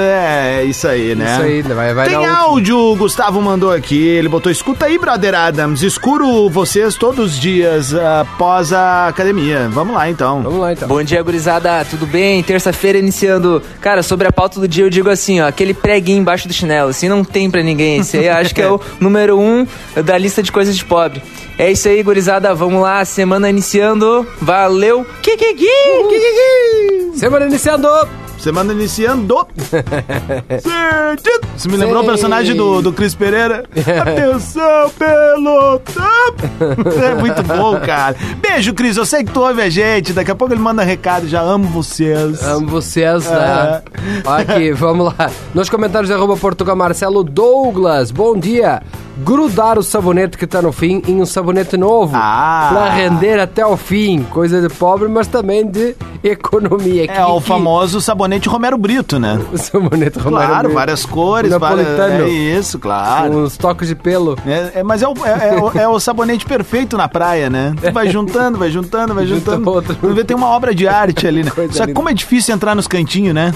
É, 0.62 0.64
isso 0.66 0.88
aí, 0.88 1.16
né? 1.16 1.26
Isso 1.34 1.42
aí, 1.42 1.62
vai, 1.62 1.94
vai 1.94 2.08
Tem 2.10 2.26
áudio, 2.26 2.78
o 2.78 2.96
Gustavo 2.96 3.42
mandou 3.42 3.72
aqui. 3.72 4.06
Ele 4.08 4.28
botou: 4.28 4.52
escuta 4.52 4.86
aí, 4.86 4.98
brother 4.98 5.34
Adams. 5.36 5.82
Escuro 5.82 6.50
vocês 6.50 6.96
todos 6.96 7.34
os 7.34 7.40
dias 7.40 7.94
após 7.94 8.74
a 8.74 9.08
academia. 9.08 9.70
Vamos 9.72 9.96
lá 9.96 10.10
então. 10.10 10.42
Vamos 10.42 10.60
lá 10.60 10.74
então. 10.74 10.88
Bom 10.88 11.02
dia, 11.04 11.22
gurizada, 11.22 11.86
tudo 11.86 12.06
bem? 12.06 12.42
Terça-feira 12.44 12.98
iniciando. 12.98 13.62
Cara, 13.82 14.04
sobre 14.04 14.28
a 14.28 14.32
pauta 14.32 14.60
do 14.60 14.68
dia 14.68 14.84
eu 14.84 14.90
digo 14.90 15.10
assim, 15.10 15.42
ó, 15.42 15.48
aquele 15.48 15.74
preguinho 15.74 16.20
embaixo 16.20 16.48
do 16.48 16.54
chinelo, 16.54 16.90
assim 16.90 17.08
não 17.10 17.24
tem 17.24 17.50
pra 17.50 17.62
ninguém. 17.64 18.00
Esse 18.00 18.18
aí 18.18 18.28
eu 18.28 18.34
acho 18.34 18.54
que 18.54 18.62
é 18.62 18.70
o 18.70 18.80
número 19.00 19.40
um 19.40 19.66
da 20.04 20.18
lista 20.18 20.42
de 20.44 20.52
coisas 20.52 20.76
de 20.76 20.84
pobre. 20.86 21.22
É 21.58 21.72
isso 21.72 21.88
aí, 21.88 22.04
gurizada, 22.04 22.54
vamos 22.54 22.82
lá, 22.82 23.04
semana 23.06 23.50
iniciando. 23.50 24.28
Valeu! 24.42 25.06
Kikiki! 25.22 25.66
Kikiki! 26.10 27.18
Semana 27.18 27.46
iniciando! 27.46 27.88
Semana 28.38 28.74
iniciando. 28.74 29.48
Você 31.56 31.70
me 31.70 31.78
lembrou 31.78 32.04
o 32.04 32.06
personagem 32.06 32.54
do, 32.56 32.82
do 32.82 32.92
Cris 32.92 33.16
Pereira? 33.16 33.64
Atenção, 33.74 34.90
pelotão! 35.00 36.04
É 37.02 37.16
muito 37.16 37.42
bom, 37.44 37.80
cara. 37.80 38.16
Beijo, 38.42 38.74
Cris. 38.74 38.98
Eu 38.98 39.06
sei 39.06 39.24
que 39.24 39.32
tu 39.32 39.40
ouve 39.40 39.62
a 39.62 39.70
gente. 39.70 40.12
Daqui 40.12 40.32
a 40.32 40.36
pouco 40.36 40.54
ele 40.54 40.62
manda 40.62 40.84
recado. 40.84 41.28
Já 41.28 41.40
amo 41.42 41.70
vocês. 41.70 42.44
Amo 42.44 42.68
vocês, 42.68 43.26
É. 43.26 43.32
né? 43.32 43.82
Aqui, 44.26 44.74
vamos 44.74 45.14
lá. 45.18 45.32
Nos 45.54 45.70
comentários, 45.70 46.12
arroba 46.12 46.36
Portugal 46.36 46.76
Marcelo 46.76 47.24
Douglas. 47.24 48.12
Bom 48.12 48.38
dia. 48.38 48.84
Grudar 49.18 49.78
o 49.80 49.84
sabonete 49.84 50.38
que 50.38 50.46
tá 50.48 50.62
no 50.62 50.72
fim 50.72 51.02
em 51.08 51.22
um 51.22 51.26
sabonete 51.26 51.78
novo. 51.78 52.12
Ah. 52.16 52.70
Pra 52.72 52.90
render 52.90 53.40
até 53.40 53.66
o 53.66 53.78
fim. 53.78 54.24
Coisa 54.24 54.62
de 54.62 54.74
pobre, 54.74 55.08
mas 55.08 55.28
também 55.28 55.66
de 55.70 55.96
economia. 56.24 57.06
É 57.10 57.26
o 57.26 57.40
famoso 57.40 58.02
sabonete 58.02 58.50
Romero 58.50 58.78
Brito, 58.78 59.20
né? 59.20 59.40
O 59.52 59.58
sabonete 59.58 60.20
Romero 60.20 60.46
Claro, 60.48 60.64
Brito. 60.64 60.74
várias 60.76 61.06
cores, 61.06 61.52
várias... 61.52 61.88
Napolitano. 61.88 62.24
É 62.26 62.30
isso, 62.30 62.78
claro. 62.80 63.38
Uns 63.40 63.58
toques 63.58 63.88
de 63.88 63.96
pelo. 63.96 64.38
É, 64.46 64.80
é, 64.80 64.84
mas 64.84 65.02
é 65.02 65.08
o, 65.08 65.14
é, 65.26 65.50
é 65.56 65.60
o- 65.62 65.72
é 65.80 65.88
o 65.88 66.00
sabonete 66.00 66.46
perfeito 66.46 66.98
na 66.98 67.08
praia, 67.08 67.50
né? 67.50 67.74
Tu 67.82 67.92
vai 67.92 68.10
juntando, 68.10 68.58
vai 68.58 68.70
juntando, 68.72 69.14
vai 69.14 69.26
Junta 69.28 69.52
juntando. 69.56 69.70
outro. 69.72 70.24
Tem 70.26 70.36
uma 70.36 70.48
obra 70.50 70.74
de 70.76 70.88
arte 70.88 71.28
ali, 71.28 71.44
né? 71.44 71.52
Coisa 71.56 71.74
Só 71.74 71.86
que 71.86 71.94
como 71.94 72.10
é 72.10 72.14
difícil 72.14 72.54
entrar 72.54 72.76
nos 72.76 72.88
cantinhos, 72.88 73.34
né? 73.34 73.54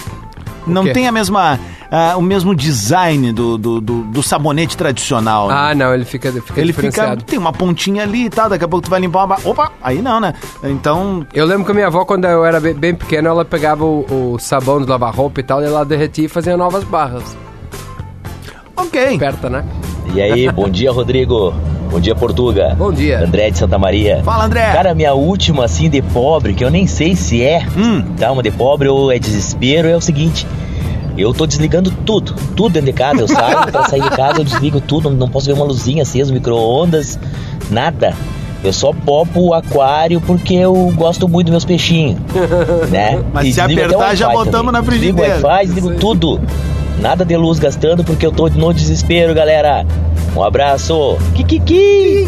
Não 0.69 0.83
tem 0.93 1.07
a 1.07 1.11
mesma, 1.11 1.59
ah, 1.91 2.15
o 2.17 2.21
mesmo 2.21 2.55
design 2.55 3.31
do, 3.33 3.57
do, 3.57 3.81
do- 3.81 4.03
do 4.03 4.23
sabonete 4.23 4.75
tradicional. 4.77 5.47
né? 5.47 5.53
Ah, 5.57 5.75
não, 5.75 5.93
ele 5.93 6.05
fica, 6.05 6.31
fica 6.31 6.59
Ele 6.59 6.71
fica, 6.73 7.17
tem 7.17 7.37
uma 7.39 7.51
pontinha 7.53 8.03
ali 8.03 8.25
e 8.25 8.29
tal, 8.29 8.49
daqui 8.49 8.63
a 8.63 8.67
pouco 8.67 8.85
tu 8.85 8.89
vai 8.89 8.99
limpar 8.99 9.25
uma... 9.25 9.37
Opa, 9.43 9.71
aí 9.81 10.01
não, 10.01 10.19
né? 10.19 10.33
Então, 10.63 11.25
Eu 11.33 11.45
lembro 11.45 11.65
que 11.65 11.71
a 11.71 11.73
minha 11.73 11.87
avó, 11.87 12.05
quando 12.05 12.25
eu 12.25 12.45
era 12.45 12.59
bem, 12.59 12.73
bem 12.73 12.95
pequeno, 12.95 13.27
ela 13.27 13.43
pegava 13.43 13.83
o, 13.83 14.33
o 14.33 14.39
sabão 14.39 14.81
de 14.81 14.87
lavar 14.89 15.13
roupa 15.13 15.39
e 15.39 15.43
tal, 15.43 15.61
e 15.61 15.65
ela 15.65 15.83
derretia 15.83 16.25
e 16.25 16.29
fazia 16.29 16.55
novas 16.55 16.83
barras. 16.83 17.23
ok. 18.75 19.15
Aperta, 19.15 19.49
né? 19.49 19.65
E 20.13 20.21
aí, 20.21 20.51
bom 20.51 20.69
dia, 20.69 20.91
Rodrigo. 20.91 21.53
Bom 21.91 21.99
dia, 21.99 22.13
Portuga. 22.15 22.75
Bom 22.77 22.91
dia. 22.93 23.23
André 23.23 23.49
de 23.49 23.57
Santa 23.57 23.77
Maria. 23.77 24.21
Fala, 24.23 24.45
André. 24.45 24.71
Cara, 24.71 24.93
minha 24.93 25.13
última, 25.13 25.65
assim, 25.65 25.89
de 25.89 26.01
pobre, 26.01 26.53
que 26.53 26.63
eu 26.63 26.69
nem 26.69 26.85
sei 26.85 27.15
se 27.15 27.41
é 27.43 27.65
Hum. 27.75 28.03
tá, 28.17 28.31
uma 28.31 28.43
de 28.43 28.51
pobre 28.51 28.87
ou 28.87 29.11
é 29.11 29.17
desespero, 29.17 29.87
é 29.87 29.95
o 29.95 30.01
seguinte. 30.01 30.45
Eu 31.17 31.33
tô 31.33 31.45
desligando 31.45 31.91
tudo, 32.05 32.33
tudo 32.55 32.73
dentro 32.73 32.87
de 32.87 32.93
casa. 32.93 33.21
Eu 33.21 33.27
saio, 33.27 33.71
pra 33.71 33.89
sair 33.89 34.01
de 34.03 34.09
casa 34.11 34.39
eu 34.39 34.43
desligo 34.45 34.79
tudo, 34.79 35.09
não 35.09 35.27
posso 35.29 35.47
ver 35.47 35.53
uma 35.53 35.65
luzinha 35.65 36.03
acesa, 36.03 36.31
micro-ondas, 36.31 37.19
nada. 37.71 38.13
Eu 38.63 38.73
só 38.73 38.91
popo 38.93 39.39
o 39.47 39.53
aquário 39.53 40.19
porque 40.21 40.53
eu 40.53 40.73
gosto 40.95 41.27
muito 41.29 41.45
dos 41.47 41.51
meus 41.51 41.65
peixinhos, 41.65 42.19
né? 42.91 43.19
Mas 43.33 43.47
E 43.47 43.53
se 43.53 43.61
apertar, 43.61 44.15
já 44.15 44.27
botamos 44.29 44.51
também. 44.51 44.71
na 44.73 44.83
frigideira. 44.83 45.29
Desligo 45.33 45.47
o 45.47 45.49
Wi-Fi, 45.51 45.65
desligo 45.73 45.95
tudo. 45.99 46.41
Nada 47.01 47.23
de 47.23 47.35
luz 47.37 47.59
gastando 47.59 48.03
porque 48.03 48.25
eu 48.25 48.31
tô 48.31 48.49
no 48.49 48.73
desespero, 48.73 49.33
galera. 49.33 49.85
Um 50.35 50.43
abraço. 50.43 51.17
Kikiki. 51.35 52.27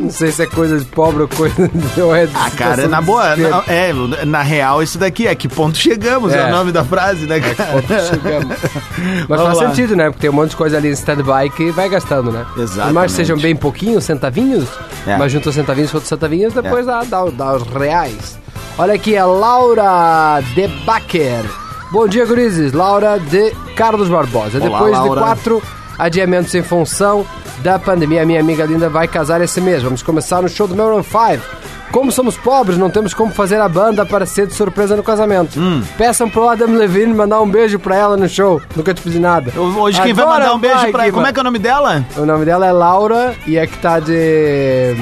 Não 0.00 0.10
sei 0.10 0.30
se 0.30 0.42
é 0.42 0.46
coisa 0.46 0.78
de 0.78 0.84
pobre 0.84 1.22
ou 1.22 1.28
coisa 1.28 1.68
de... 1.68 1.72
Ou 2.00 2.14
é 2.14 2.26
de 2.26 2.32
Ah, 2.36 2.48
cara, 2.56 2.76
situação 2.76 2.88
na 2.90 3.00
de 3.00 3.06
boa, 3.06 3.34
na, 3.36 3.64
é, 3.66 3.92
na 4.24 4.40
real, 4.42 4.80
isso 4.80 4.98
daqui 4.98 5.26
é 5.26 5.34
que 5.34 5.48
ponto 5.48 5.76
chegamos, 5.76 6.32
é, 6.32 6.38
É. 6.38 6.44
o 6.46 6.50
nome 6.52 6.70
da 6.70 6.84
frase, 6.84 7.26
né, 7.26 7.40
cara? 7.40 7.82
Chegamos. 8.08 8.56
Mas 9.28 9.40
Vamos 9.40 9.44
faz 9.46 9.58
lá. 9.58 9.68
sentido, 9.68 9.96
né? 9.96 10.04
Porque 10.04 10.20
tem 10.20 10.30
um 10.30 10.32
monte 10.34 10.50
de 10.50 10.56
coisa 10.56 10.76
ali 10.76 10.88
em 10.90 10.92
stand-by 10.92 11.50
que 11.56 11.72
vai 11.72 11.88
gastando, 11.88 12.30
né? 12.30 12.46
Por 12.50 12.56
mais 12.58 12.70
Exatamente. 12.70 13.06
que 13.06 13.12
sejam 13.12 13.36
bem 13.38 13.56
pouquinhos, 13.56 14.04
centavinhos, 14.04 14.68
É. 15.08 15.16
mas 15.16 15.32
junta 15.32 15.48
os 15.48 15.54
centavinhos 15.56 15.90
com 15.90 15.96
outros 15.96 16.08
centavinhos, 16.08 16.54
depois 16.54 16.86
dá, 16.86 17.02
dá, 17.02 17.24
dá 17.24 17.56
os 17.56 17.62
reais. 17.64 18.38
Olha 18.78 18.94
aqui, 18.94 19.16
a 19.16 19.26
Laura 19.26 20.40
de 20.54 20.68
Baquer. 20.84 21.42
Bom 21.90 22.08
dia, 22.08 22.26
gurizes. 22.26 22.72
Laura 22.72 23.18
de 23.18 23.52
Carlos 23.76 24.08
Barbosa. 24.08 24.58
Olá, 24.58 24.68
depois 24.68 24.92
Laura. 24.92 25.08
de 25.08 25.26
quatro 25.26 25.62
adiamentos 25.98 26.54
em 26.54 26.62
função 26.62 27.24
da 27.62 27.78
pandemia, 27.78 28.26
minha 28.26 28.40
amiga 28.40 28.64
linda 28.64 28.88
vai 28.88 29.06
casar 29.06 29.40
esse 29.40 29.60
mês. 29.60 29.82
Vamos 29.82 30.02
começar 30.02 30.42
no 30.42 30.48
show 30.48 30.66
do 30.66 30.74
Maroon 30.74 31.02
5. 31.02 31.66
Como 31.92 32.10
somos 32.10 32.36
pobres, 32.36 32.76
não 32.76 32.90
temos 32.90 33.14
como 33.14 33.32
fazer 33.32 33.60
a 33.60 33.68
banda 33.68 34.04
para 34.04 34.26
ser 34.26 34.48
de 34.48 34.54
surpresa 34.54 34.96
no 34.96 35.02
casamento. 35.02 35.58
Hum. 35.58 35.82
Peçam 35.96 36.28
pro 36.28 36.48
Adam 36.48 36.74
Levine 36.74 37.14
mandar 37.14 37.40
um 37.40 37.48
beijo 37.48 37.78
pra 37.78 37.96
ela 37.96 38.16
no 38.16 38.28
show. 38.28 38.60
Nunca 38.74 38.92
te 38.92 39.00
pedi 39.00 39.20
nada. 39.20 39.52
Hoje 39.58 40.02
quem 40.02 40.12
vai 40.12 40.26
mandar 40.26 40.54
um 40.54 40.58
beijo 40.58 40.76
vai, 40.76 40.90
pra 40.90 41.04
Guima. 41.04 41.14
Como 41.14 41.26
é 41.28 41.32
que 41.32 41.38
é 41.38 41.40
o 41.40 41.44
nome 41.44 41.58
dela? 41.60 42.04
O 42.16 42.26
nome 42.26 42.44
dela 42.44 42.66
é 42.66 42.72
Laura 42.72 43.34
e 43.46 43.56
é 43.56 43.66
que 43.66 43.78
tá 43.78 44.00
de, 44.00 44.96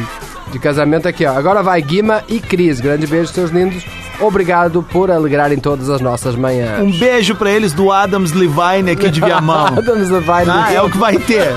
de 0.53 0.59
casamento 0.59 1.09
aqui, 1.09 1.25
ó. 1.25 1.33
Agora 1.37 1.62
vai 1.62 1.81
Guima 1.81 2.23
e 2.29 2.38
Cris. 2.38 2.79
Grande 2.79 3.07
beijo, 3.07 3.33
seus 3.33 3.50
lindos. 3.50 3.83
Obrigado 4.21 4.83
por 4.83 5.11
alegrarem 5.11 5.59
todas 5.59 5.90
as 5.90 6.00
nossas 6.00 6.37
manhãs. 6.37 6.80
Um 6.80 6.90
beijo 6.99 7.35
pra 7.35 7.50
eles 7.50 7.73
do 7.73 7.90
Adams 7.90 8.33
Levine 8.33 8.92
aqui 8.92 9.11
de 9.11 9.21
Viamão. 9.21 9.66
Adams 9.76 10.09
Levine. 10.09 10.50
Ah, 10.50 10.73
é 10.73 10.80
o 10.80 10.88
que 10.90 10.97
vai 10.99 11.16
ter. 11.18 11.52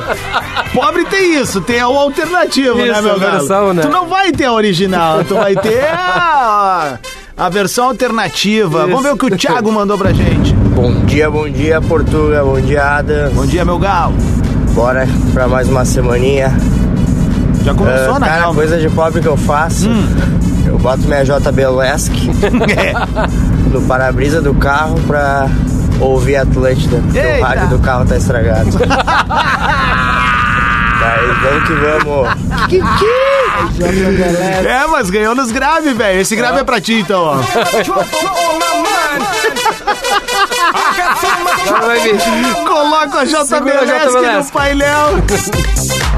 Pobre 0.74 1.06
tem 1.06 1.40
isso, 1.40 1.62
tem 1.62 1.82
o 1.84 1.98
alternativo, 1.98 2.78
né, 2.78 2.90
Isso, 2.92 3.04
meu 3.04 3.16
a 3.16 3.20
galo? 3.20 3.32
versão, 3.40 3.74
né? 3.74 3.82
Tu 3.84 3.90
não 3.90 4.08
vai 4.08 4.32
ter 4.32 4.46
a 4.46 4.54
original, 4.54 5.24
tu 5.24 5.36
vai 5.36 5.56
ter 5.56 5.86
a, 5.94 6.98
a 7.38 7.50
versão 7.50 7.86
alternativa. 7.86 8.82
Vamos 8.88 9.04
ver 9.04 9.14
o 9.14 9.18
que 9.18 9.26
o 9.28 9.38
Thiago 9.38 9.72
mandou 9.72 9.98
pra 9.98 10.12
gente. 10.12 10.54
Bom 10.54 11.06
dia, 11.06 11.30
bom 11.30 11.50
dia, 11.50 11.80
Portuga, 11.82 12.44
bom 12.44 12.60
dia, 12.60 12.84
Adam. 12.98 13.32
Bom 13.32 13.46
dia, 13.46 13.64
meu 13.64 13.80
galo. 13.80 14.14
Bora 14.74 15.08
pra 15.34 15.48
mais 15.48 15.68
uma 15.70 15.86
semaninha. 15.86 16.52
Já 17.68 17.74
começou, 17.74 18.16
Ah, 18.16 18.20
na 18.20 18.28
cara, 18.28 18.40
real. 18.44 18.54
coisa 18.56 18.78
de 18.78 18.90
pobre 18.90 19.20
que 19.22 19.28
eu 19.28 19.36
faço. 19.36 19.90
Eu 20.66 20.80
boto 20.80 21.02
minha 21.02 21.22
JB 21.26 21.68
Lesk 21.68 22.14
É. 22.78 22.94
no 23.70 23.82
para-brisa 23.82 24.42
do 24.42 24.54
carro 24.54 24.98
pra 25.06 25.48
ouvir 26.00 26.38
Atlântida, 26.38 26.96
porque 27.04 27.20
Eita. 27.20 27.40
o 27.40 27.44
rádio 27.44 27.68
do 27.68 27.80
carro 27.80 28.06
tá 28.06 28.16
estragado. 28.16 28.70
Mas 31.00 31.38
vamos 31.42 31.64
que 31.68 31.74
vamos. 31.74 32.28
É, 34.66 34.88
mas 34.88 35.10
ganhou 35.10 35.34
nos 35.36 35.52
grave, 35.52 35.94
velho. 35.94 36.20
Esse 36.22 36.36
grave 36.36 36.60
é 36.60 36.64
pra 36.64 36.82
ti, 36.82 36.96
então, 37.00 37.22
ó. 37.24 37.38
Coloca 42.66 43.20
a 43.20 43.26
JB 43.26 43.46
Segura 43.46 43.80
a 43.80 43.86
Lesk 43.86 44.18
JB 44.18 44.32
no 44.38 44.46
painel. 44.52 45.10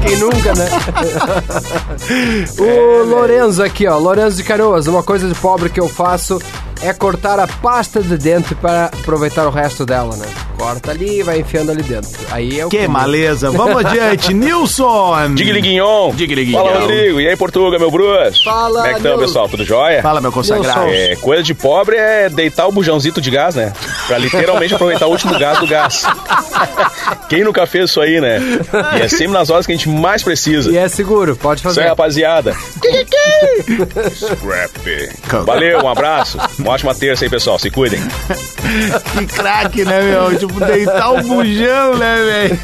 Quem 0.00 0.16
nunca, 0.18 0.54
né? 0.54 0.68
o 2.58 3.04
Lorenzo 3.04 3.62
aqui, 3.62 3.86
ó. 3.86 3.98
Lorenzo 3.98 4.36
de 4.36 4.44
Canoas. 4.44 4.86
Uma 4.86 5.02
coisa 5.02 5.28
de 5.28 5.34
pobre 5.34 5.68
que 5.68 5.80
eu 5.80 5.88
faço 5.88 6.40
é 6.82 6.92
cortar 6.94 7.38
a 7.38 7.46
pasta 7.46 8.00
de 8.02 8.16
dente 8.16 8.54
para 8.54 8.86
aproveitar 8.86 9.46
o 9.46 9.50
resto 9.50 9.84
dela, 9.84 10.16
né? 10.16 10.26
Corta 10.58 10.90
ali 10.90 11.20
e 11.20 11.22
vai 11.22 11.40
enfiando 11.40 11.70
ali 11.70 11.82
dentro. 11.82 12.10
Aí 12.30 12.60
é 12.60 12.66
o 12.66 12.68
Que 12.68 12.86
maleza. 12.86 13.50
Vamos 13.50 13.76
adiante. 13.84 14.32
Nilson. 14.34 15.34
Digliguinhon. 15.34 16.12
Digliguinhon. 16.14 16.62
Fala, 16.64 16.80
Rodrigo. 16.80 17.20
E 17.20 17.28
aí, 17.28 17.36
Portuga, 17.36 17.78
meu 17.78 17.90
Bruce? 17.90 18.44
Fala, 18.44 18.74
Como 18.82 18.86
é 18.86 18.90
que 18.92 18.96
estão, 18.98 19.18
pessoal? 19.18 19.48
Tudo 19.48 19.64
jóia? 19.64 20.02
Fala, 20.02 20.20
meu 20.20 20.30
consagrado. 20.32 20.88
É, 20.90 21.16
coisa 21.16 21.42
de 21.42 21.54
pobre 21.54 21.96
é 21.96 22.28
deitar 22.28 22.66
o 22.66 22.72
bujãozito 22.72 23.20
de 23.20 23.30
gás, 23.30 23.54
né? 23.54 23.72
Pra 24.06 24.18
literalmente 24.18 24.74
aproveitar 24.74 25.06
o 25.06 25.10
último 25.10 25.38
gás 25.38 25.58
do 25.58 25.66
gás. 25.66 26.04
Quem 27.28 27.42
nunca 27.44 27.66
fez 27.66 27.90
isso 27.90 28.00
aí, 28.00 28.20
né? 28.20 28.38
E 28.98 29.02
é 29.02 29.08
sempre 29.08 29.32
nas 29.32 29.48
horas 29.50 29.64
que 29.66 29.72
a 29.72 29.76
gente 29.76 29.88
mais 29.88 30.22
precisa. 30.22 30.70
E 30.70 30.76
é 30.76 30.88
seguro, 30.88 31.36
pode 31.36 31.60
Isso 31.60 31.68
aí, 31.68 31.74
fazer. 31.74 31.88
rapaziada. 31.88 32.54
Scrap. 34.14 35.44
Valeu, 35.46 35.84
um 35.84 35.88
abraço. 35.88 36.38
Uma 36.58 36.69
ótima 36.70 36.94
terça 36.94 37.24
aí, 37.24 37.30
pessoal. 37.30 37.58
Se 37.58 37.70
cuidem. 37.70 38.00
Que 39.12 39.26
craque, 39.26 39.84
né, 39.84 40.00
meu? 40.00 40.38
Tipo, 40.38 40.60
deitar 40.60 41.12
o 41.12 41.22
bujão, 41.22 41.96
né, 41.96 42.16
velho? 42.24 42.58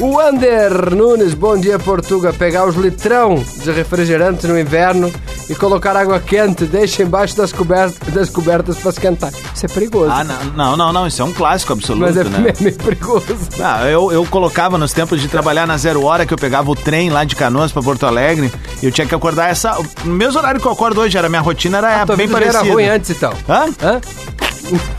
O 0.00 0.18
Ander 0.18 0.92
Nunes, 0.92 1.34
bom 1.34 1.56
dia 1.56 1.78
Portuga. 1.78 2.32
Pegar 2.32 2.66
os 2.66 2.74
litrão 2.74 3.44
de 3.62 3.70
refrigerante 3.70 4.48
no 4.48 4.58
inverno 4.58 5.12
e 5.48 5.54
colocar 5.54 5.96
água 5.96 6.18
quente, 6.18 6.64
deixa 6.64 7.02
embaixo 7.02 7.36
das, 7.36 7.52
cobertas 7.52 8.12
das 8.12 8.30
cobertas 8.30 8.76
para 8.78 8.90
esquentar. 8.90 9.30
Isso 9.54 9.66
é 9.66 9.68
perigoso. 9.68 10.10
Ah, 10.10 10.24
não, 10.24 10.76
não, 10.76 10.92
não, 10.92 11.06
isso 11.06 11.20
é 11.20 11.24
um 11.24 11.32
clássico 11.32 11.72
absoluto, 11.72 12.06
mas 12.06 12.16
é 12.16 12.24
né? 12.24 12.52
meio 12.60 12.76
perigoso. 12.76 13.26
Ah, 13.62 13.86
eu, 13.88 14.10
eu 14.10 14.24
colocava 14.26 14.78
nos 14.78 14.92
tempos 14.92 15.20
de 15.20 15.28
trabalhar 15.28 15.66
na 15.66 15.76
zero 15.76 16.02
hora, 16.04 16.24
que 16.24 16.32
eu 16.32 16.38
pegava 16.38 16.70
o 16.70 16.74
trem 16.74 17.10
lá 17.10 17.24
de 17.24 17.36
Canoas 17.36 17.72
pra 17.72 17.82
Porto 17.82 18.06
Alegre, 18.06 18.50
e 18.82 18.86
eu 18.86 18.92
tinha 18.92 19.06
que 19.06 19.14
acordar 19.14 19.50
essa. 19.50 19.76
No 20.04 20.14
mesmo 20.14 20.38
horário 20.38 20.60
que 20.60 20.66
eu 20.66 20.72
acordo 20.72 21.00
hoje, 21.00 21.16
era 21.16 21.28
minha 21.28 21.42
rotina 21.42 21.78
era 21.78 22.06
Tua 22.06 22.16
bem 22.16 22.28
parecida. 22.28 22.63
Era 22.64 22.72
ruim 22.74 22.84
antes 22.86 23.10
então. 23.10 23.32
Hã? 23.48 23.66
Hã? 23.82 24.00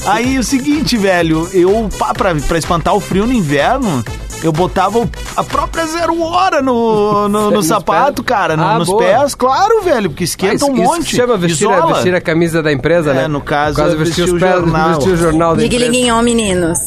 Aí 0.05 0.37
o 0.37 0.43
seguinte, 0.43 0.95
velho, 0.97 1.49
eu, 1.53 1.89
pá, 1.97 2.13
pra, 2.13 2.35
pra 2.35 2.57
espantar 2.57 2.93
o 2.95 2.99
frio 2.99 3.25
no 3.25 3.33
inverno, 3.33 4.03
eu 4.43 4.51
botava 4.51 5.09
a 5.35 5.43
própria 5.43 5.87
zero 5.87 6.21
hora 6.21 6.61
no, 6.61 7.27
no, 7.27 7.49
no 7.49 7.63
sapato, 7.63 8.21
pés? 8.23 8.27
cara, 8.37 8.55
no- 8.55 8.63
Ah, 8.63 8.77
nos 8.77 8.87
boa. 8.87 9.01
pés, 9.03 9.33
claro, 9.33 9.81
velho, 9.81 10.09
porque 10.11 10.23
Ah, 10.23 10.25
esquenta 10.25 10.55
isso, 10.55 10.67
um 10.67 10.73
isso 10.75 10.83
monte. 10.83 11.09
se 11.09 11.15
chama 11.15 11.35
vestir, 11.35 11.67
a, 11.67 11.77
isola. 11.77 11.93
vestir 11.95 12.13
a 12.13 12.21
camisa 12.21 12.61
da 12.61 12.71
empresa, 12.71 13.09
É, 13.09 13.13
né? 13.15 13.27
no 13.27 13.41
caso, 13.41 13.75
Quase 13.77 13.95
é 13.95 13.97
vestir 13.97 14.25
vestir 14.25 14.35
os 14.35 14.41
o 14.41 14.45
pés, 14.45 14.55
jornal. 14.59 14.89
vestir 14.89 15.13
o 15.13 15.17
jornal 15.17 15.55
da 15.55 15.65
empresa. 15.65 15.83
Digliguinhon, 15.85 16.21
meninos. 16.21 16.77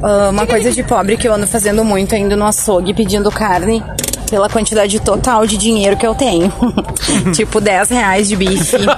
Ah, 0.00 0.28
uma 0.30 0.46
coisa 0.46 0.70
de 0.70 0.82
pobre 0.84 1.16
que 1.16 1.26
eu 1.26 1.34
ando 1.34 1.46
fazendo 1.48 1.84
muito, 1.84 2.14
indo 2.14 2.36
no 2.36 2.46
açougue 2.46 2.94
pedindo 2.94 3.32
carne 3.32 3.82
pela 4.30 4.48
quantidade 4.48 4.98
total 5.00 5.46
de 5.46 5.56
dinheiro 5.56 5.96
que 5.96 6.06
eu 6.06 6.14
tenho. 6.14 6.52
tipo 7.34 7.60
10 7.60 7.88
reais 7.90 8.28
de 8.28 8.36
bife. 8.36 8.76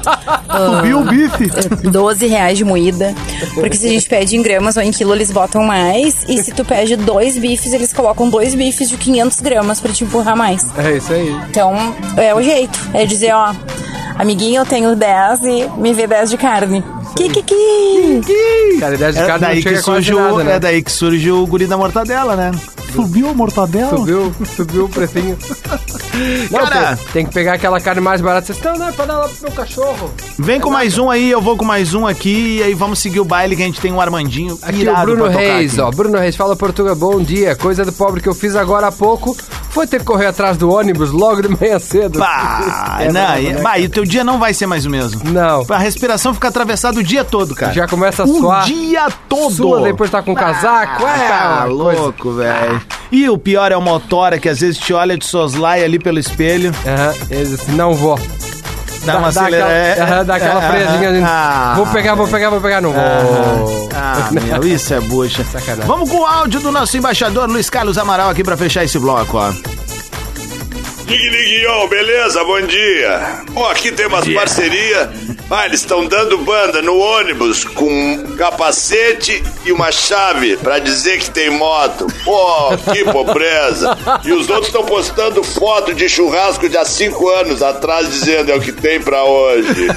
Tu 0.50 0.82
viu 0.82 1.00
o 1.00 1.04
bife? 1.04 1.48
12 1.90 2.26
reais 2.26 2.58
de 2.58 2.64
moída. 2.64 3.14
Porque 3.54 3.76
se 3.76 3.86
a 3.86 3.90
gente 3.90 4.08
pede 4.08 4.36
em 4.36 4.42
gramas 4.42 4.76
ou 4.76 4.82
em 4.82 4.90
quilo, 4.90 5.14
eles 5.14 5.30
botam 5.30 5.62
mais. 5.62 6.24
E 6.28 6.42
se 6.42 6.50
tu 6.52 6.64
pede 6.64 6.96
dois 6.96 7.38
bifes, 7.38 7.72
eles 7.72 7.92
colocam 7.92 8.28
dois 8.28 8.54
bifes 8.54 8.88
de 8.88 8.96
500 8.96 9.40
gramas 9.40 9.80
pra 9.80 9.92
te 9.92 10.02
empurrar 10.04 10.36
mais. 10.36 10.66
É 10.76 10.96
isso 10.96 11.12
aí. 11.12 11.30
Então, 11.48 11.94
é 12.16 12.34
o 12.34 12.42
jeito. 12.42 12.78
É 12.92 13.06
dizer, 13.06 13.32
ó, 13.32 13.54
amiguinho, 14.18 14.60
eu 14.62 14.66
tenho 14.66 14.96
10 14.96 15.40
e 15.44 15.68
me 15.76 15.94
vê 15.94 16.06
10 16.06 16.30
de 16.30 16.36
carne. 16.36 16.84
Kikiki! 17.16 18.78
Cara, 18.80 18.96
10 18.96 19.14
de 19.14 19.20
É 19.20 19.26
carne 19.26 19.40
não 19.40 19.48
daí, 19.48 19.56
que 19.56 19.62
chega 19.62 19.82
quase 19.82 19.84
surge 19.84 20.14
o, 20.14 20.20
nada, 20.20 20.44
né? 20.44 20.56
é 20.56 20.58
daí 20.60 20.82
que 20.82 20.92
surge 20.92 21.30
o 21.30 21.46
guri 21.46 21.66
da 21.66 21.76
mortadela, 21.76 22.34
né? 22.36 22.50
Subiu 22.94 23.28
a 23.30 23.34
mortadela? 23.34 23.96
Subiu, 23.96 24.32
subiu 24.56 24.84
o 24.84 24.88
precinho. 24.88 25.36
Não, 26.50 26.60
Cara- 26.60 26.96
tem, 26.96 27.06
tem 27.12 27.26
que 27.26 27.32
pegar 27.32 27.54
aquela 27.54 27.80
carne 27.80 28.00
mais 28.00 28.20
barata. 28.20 28.46
Vocês 28.46 28.58
estão, 28.58 28.76
né? 28.76 28.92
Pra 28.94 29.04
dar 29.06 29.18
lá 29.18 29.28
pro 29.28 29.36
meu 29.42 29.52
cachorro. 29.52 30.10
Vem 30.38 30.60
com 30.60 30.70
mais 30.70 30.98
um 30.98 31.08
aí, 31.10 31.30
eu 31.30 31.40
vou 31.40 31.56
com 31.56 31.64
mais 31.64 31.94
um 31.94 32.06
aqui, 32.06 32.58
e 32.58 32.62
aí 32.62 32.74
vamos 32.74 32.98
seguir 32.98 33.20
o 33.20 33.24
baile 33.24 33.56
que 33.56 33.62
a 33.62 33.66
gente 33.66 33.80
tem 33.80 33.92
um 33.92 34.00
Armandinho 34.00 34.58
Aqui 34.62 34.86
o 34.88 34.96
Bruno 35.02 35.24
pra 35.24 35.32
tocar 35.32 35.38
Reis, 35.56 35.72
aqui. 35.72 35.80
ó. 35.82 35.90
Bruno 35.90 36.18
Reis, 36.18 36.36
fala 36.36 36.56
Portugal, 36.56 36.94
bom 36.96 37.20
dia. 37.22 37.54
Coisa 37.56 37.84
do 37.84 37.92
pobre 37.92 38.20
que 38.20 38.28
eu 38.28 38.34
fiz 38.34 38.56
agora 38.56 38.88
há 38.88 38.92
pouco 38.92 39.36
foi 39.70 39.86
ter 39.86 40.00
que 40.00 40.04
correr 40.04 40.26
atrás 40.26 40.56
do 40.56 40.70
ônibus 40.70 41.10
logo 41.10 41.40
de 41.42 41.48
manhã 41.48 41.78
cedo. 41.78 42.18
Pá, 42.18 42.98
É 43.00 43.10
não, 43.12 43.38
e, 43.38 43.52
né, 43.52 43.62
bah, 43.62 43.78
e 43.78 43.86
o 43.86 43.90
teu 43.90 44.04
dia 44.04 44.22
não 44.24 44.38
vai 44.38 44.52
ser 44.52 44.66
mais 44.66 44.84
o 44.84 44.90
mesmo. 44.90 45.22
Não. 45.30 45.64
A 45.68 45.78
respiração 45.78 46.34
fica 46.34 46.48
atravessada 46.48 46.98
o 46.98 47.02
dia 47.02 47.24
todo, 47.24 47.54
cara. 47.54 47.72
Já 47.72 47.86
começa 47.86 48.22
a 48.22 48.26
o 48.26 48.38
suar. 48.40 48.64
dia 48.64 49.08
todo. 49.28 49.50
Sua, 49.50 49.80
depois 49.82 50.10
tá 50.10 50.22
com 50.22 50.34
casaco. 50.34 51.06
É, 51.06 51.28
tá 51.28 51.64
louco, 51.64 52.32
velho. 52.32 52.82
E 53.12 53.28
o 53.28 53.38
pior 53.38 53.72
é 53.72 53.76
o 53.76 53.80
motora 53.82 54.38
que 54.38 54.48
às 54.48 54.60
vezes 54.60 54.78
te 54.78 54.92
olha 54.92 55.16
de 55.16 55.24
soslaia 55.24 55.84
ali 55.84 55.98
pelo 55.98 56.18
espelho. 56.18 56.72
Aham, 56.86 57.14
disse, 57.28 57.70
não 57.72 57.94
vou. 57.94 58.18
Dá 59.04 59.18
uma 59.18 59.32
dá 59.32 59.46
aquela, 59.46 59.66
aham, 60.04 60.24
dá 60.24 60.34
aquela 60.36 60.58
Ah, 60.66 60.70
freadinha. 60.70 61.10
assim, 61.10 61.22
ah. 61.24 61.72
vou 61.76 61.86
pegar, 61.86 62.14
vou 62.14 62.28
pegar, 62.28 62.50
vou 62.50 62.60
pegar, 62.60 62.80
não 62.82 62.92
vou. 62.92 63.88
Ah, 63.94 64.28
meu, 64.30 64.66
isso 64.66 64.92
é 64.94 65.00
bucha. 65.00 65.42
Sacanagem. 65.44 65.86
Vamos 65.86 66.10
com 66.10 66.18
o 66.20 66.26
áudio 66.26 66.60
do 66.60 66.70
nosso 66.70 66.96
embaixador 66.96 67.48
Luiz 67.48 67.70
Carlos 67.70 67.96
Amaral 67.96 68.28
aqui 68.30 68.44
pra 68.44 68.56
fechar 68.56 68.84
esse 68.84 68.98
bloco, 68.98 69.38
ó. 69.38 69.52
Liguinho, 71.06 71.88
beleza? 71.88 72.44
Bom 72.44 72.60
dia. 72.62 73.40
Ó, 73.56 73.70
aqui 73.70 73.90
tem 73.90 74.06
umas 74.06 74.28
parcerias. 74.28 75.08
Ah, 75.52 75.66
eles 75.66 75.80
estão 75.80 76.06
dando 76.06 76.38
banda 76.38 76.80
no 76.80 76.96
ônibus 76.96 77.64
com 77.64 77.84
um 77.90 78.36
capacete 78.36 79.42
e 79.64 79.72
uma 79.72 79.90
chave 79.90 80.56
pra 80.56 80.78
dizer 80.78 81.18
que 81.18 81.28
tem 81.30 81.50
moto. 81.50 82.06
Pô, 82.24 82.70
que 82.92 83.04
pobreza. 83.10 83.98
E 84.24 84.32
os 84.32 84.48
outros 84.48 84.68
estão 84.68 84.84
postando 84.84 85.42
foto 85.42 85.92
de 85.92 86.08
churrasco 86.08 86.68
de 86.68 86.76
há 86.78 86.84
cinco 86.84 87.28
anos 87.28 87.62
atrás 87.62 88.08
dizendo 88.08 88.52
é 88.52 88.54
o 88.56 88.60
que 88.60 88.70
tem 88.70 89.00
pra 89.00 89.24
hoje. 89.24 89.88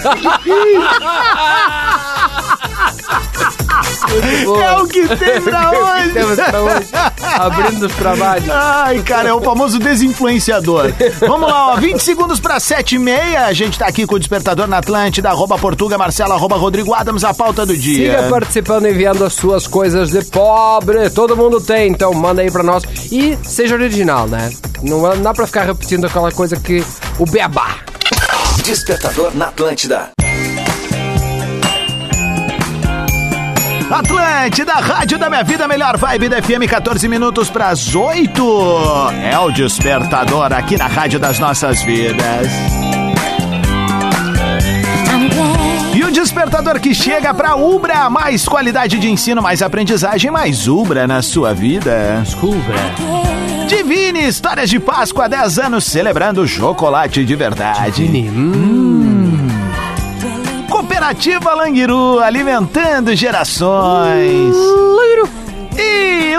É 4.62 4.72
o 4.81 4.88
que 4.88 5.07
tem 5.17 5.41
pra 5.41 5.72
hoje. 5.72 6.13
Temos 6.13 6.36
pra 6.36 6.62
hoje. 6.62 6.88
Abrindo 7.22 7.86
os 7.86 7.95
trabalhos. 7.95 8.50
Ai, 8.50 9.01
cara, 9.01 9.29
é 9.29 9.33
o 9.33 9.41
famoso 9.41 9.79
desinfluenciador. 9.79 10.91
Vamos 11.19 11.50
lá, 11.50 11.74
ó, 11.74 11.75
20 11.77 12.00
segundos 12.00 12.39
para 12.39 12.60
7 12.60 12.95
e 12.95 13.00
meia. 13.00 13.45
A 13.45 13.53
gente 13.53 13.77
tá 13.79 13.88
aqui 13.88 14.05
com 14.05 14.15
o 14.15 14.19
Despertador 14.19 14.67
na 14.67 14.77
Atlântida, 14.77 15.31
arroba 15.44 15.58
Portuga, 15.58 15.98
Marcela, 15.98 16.36
arroba 16.36 16.56
Rodrigo 16.56 16.94
Adams, 16.94 17.24
a 17.26 17.34
pauta 17.34 17.66
do 17.66 17.76
dia. 17.76 18.16
Siga 18.18 18.30
participando, 18.30 18.88
enviando 18.88 19.26
as 19.26 19.34
suas 19.34 19.68
coisas 19.68 20.10
de 20.12 20.24
pobre. 20.24 21.10
Todo 21.10 21.36
mundo 21.36 21.60
tem, 21.60 21.92
então 21.92 22.14
manda 22.14 22.42
aí 22.42 22.50
pra 22.50 22.64
nós. 22.64 22.84
E 23.12 23.38
seja 23.44 23.76
original, 23.76 24.26
né? 24.26 24.54
Não 24.82 25.06
é- 25.12 25.16
não 25.16 25.24
dá 25.24 25.34
pra 25.34 25.46
ficar 25.46 25.64
repetindo 25.64 26.06
aquela 26.06 26.32
coisa 26.32 26.56
que 26.56 26.82
o 27.20 27.26
beabá. 27.26 27.76
Despertador 28.64 29.32
na 29.36 29.48
Atlântida. 29.48 30.12
Atlântida, 33.92 34.74
Rádio 34.74 35.20
da 35.20 35.30
Minha 35.30 35.44
Vida, 35.44 35.68
melhor 35.68 35.98
vibe 35.98 36.30
da 36.30 36.42
FM, 36.42 36.66
14 36.70 37.08
minutos 37.10 37.50
pras 37.50 37.94
8. 37.94 38.42
É 39.22 39.38
o 39.38 39.52
Despertador 39.52 40.54
aqui 40.54 40.78
na 40.78 40.88
Rádio 40.88 41.20
das 41.20 41.38
Nossas 41.38 41.82
Vidas. 41.84 42.48
Despertador 46.24 46.80
que 46.80 46.96
chega 46.96 47.34
pra 47.34 47.58
Ubra, 47.58 48.10
mais 48.10 48.48
qualidade 48.48 48.98
de 48.98 49.12
ensino, 49.12 49.42
mais 49.42 49.62
aprendizagem, 49.62 50.32
mais 50.32 50.70
Ubra 50.70 51.06
na 51.06 51.22
sua 51.22 51.53
vida. 51.53 52.24
Ubra. 52.42 53.68
Divine, 53.68 54.25
histórias 54.25 54.70
de 54.70 54.80
Páscoa, 54.80 55.27
10 55.27 55.60
anos 55.60 55.84
celebrando 55.84 56.48
chocolate 56.48 57.25
de 57.25 57.36
verdade. 57.36 58.10
Cooperativa 60.70 61.53
Languiru, 61.53 62.20
alimentando 62.20 63.13
gerações. 63.15 64.56
E 65.75 66.38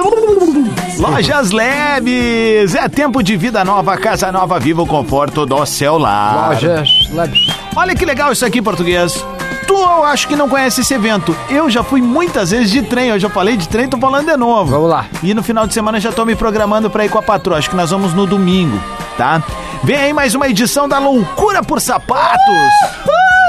Lojas 0.98 1.50
Leves, 1.50 2.74
é 2.74 2.88
tempo 2.88 3.22
de 3.22 3.36
vida 3.36 3.62
nova, 3.64 3.98
casa 3.98 4.32
nova, 4.32 4.58
viva 4.58 4.80
o 4.80 4.86
conforto 4.86 5.44
do 5.44 5.66
seu 5.66 5.98
lar. 5.98 6.50
Lojas 6.54 6.88
Labs. 7.12 7.38
Olha 7.76 7.94
que 7.94 8.04
legal 8.06 8.32
isso 8.32 8.46
aqui, 8.46 8.62
português. 8.62 9.22
Tu, 9.66 9.74
eu 9.74 10.04
acho 10.04 10.28
que 10.28 10.36
não 10.36 10.48
conhece 10.48 10.80
esse 10.82 10.94
evento. 10.94 11.36
Eu 11.48 11.70
já 11.70 11.82
fui 11.82 12.00
muitas 12.02 12.50
vezes 12.50 12.70
de 12.70 12.82
trem. 12.82 13.08
Eu 13.10 13.18
já 13.18 13.28
falei 13.28 13.56
de 13.56 13.68
trem, 13.68 13.88
tô 13.88 13.98
falando 13.98 14.26
de 14.26 14.36
novo. 14.36 14.70
Vamos 14.70 14.90
lá. 14.90 15.06
E 15.22 15.32
no 15.34 15.42
final 15.42 15.66
de 15.66 15.74
semana 15.74 15.98
já 16.00 16.12
tô 16.12 16.24
me 16.24 16.36
programando 16.36 16.90
pra 16.90 17.04
ir 17.04 17.08
com 17.08 17.18
a 17.18 17.22
patroa. 17.22 17.58
Acho 17.58 17.70
que 17.70 17.76
nós 17.76 17.90
vamos 17.90 18.12
no 18.12 18.26
domingo, 18.26 18.80
tá? 19.16 19.42
Vem 19.82 19.96
aí 19.96 20.12
mais 20.12 20.34
uma 20.34 20.48
edição 20.48 20.88
da 20.88 20.98
Loucura 20.98 21.62
por 21.62 21.80
Sapatos. 21.80 22.38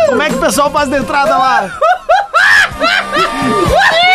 Como 0.07 0.21
é 0.21 0.29
que 0.29 0.35
o 0.35 0.39
pessoal 0.39 0.69
faz 0.69 0.89
de 0.89 0.97
entrada 0.97 1.37
lá? 1.37 1.69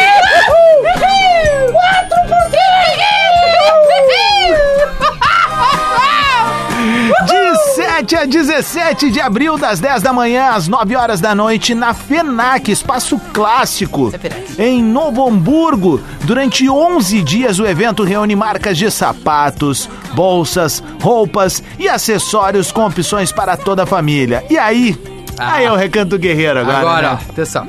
De 8.01 8.17
7 8.17 8.17
a 8.17 8.25
17 8.25 9.11
de 9.11 9.21
abril, 9.21 9.59
das 9.59 9.79
10 9.79 10.03
da 10.03 10.11
manhã 10.11 10.53
às 10.53 10.69
9 10.69 10.97
horas 10.97 11.21
da 11.21 11.35
noite, 11.35 11.75
na 11.75 11.93
FENAC, 11.93 12.73
Espaço 12.73 13.21
Clássico, 13.33 14.11
em 14.59 14.83
Novo 14.83 15.29
Hamburgo. 15.29 16.01
Durante 16.25 16.69
11 16.69 17.23
dias, 17.23 17.59
o 17.59 17.67
evento 17.67 18.03
reúne 18.03 18.35
marcas 18.35 18.79
de 18.79 18.91
sapatos, 18.91 19.87
bolsas, 20.15 20.83
roupas 21.03 21.63
e 21.79 21.91
acessórios 21.91 22.73
com 22.73 22.87
opções 22.87 23.33
para 23.33 23.55
toda 23.55 23.83
a 23.83 23.87
família. 23.87 24.45
E 24.49 24.57
aí? 24.57 24.99
Aí 25.37 25.67
é 25.67 25.73
o 25.73 25.77
Recanto 25.77 26.19
Guerreiro 26.19 26.61
agora. 26.61 26.79
Agora, 26.79 27.13
né? 27.13 27.19
atenção. 27.29 27.67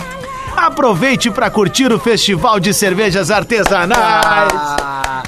Aproveite 0.56 1.30
para 1.30 1.50
curtir 1.50 1.92
o 1.92 2.00
Festival 2.00 2.58
de 2.58 2.74
Cervejas 2.74 3.32
Artesanais 3.32 4.54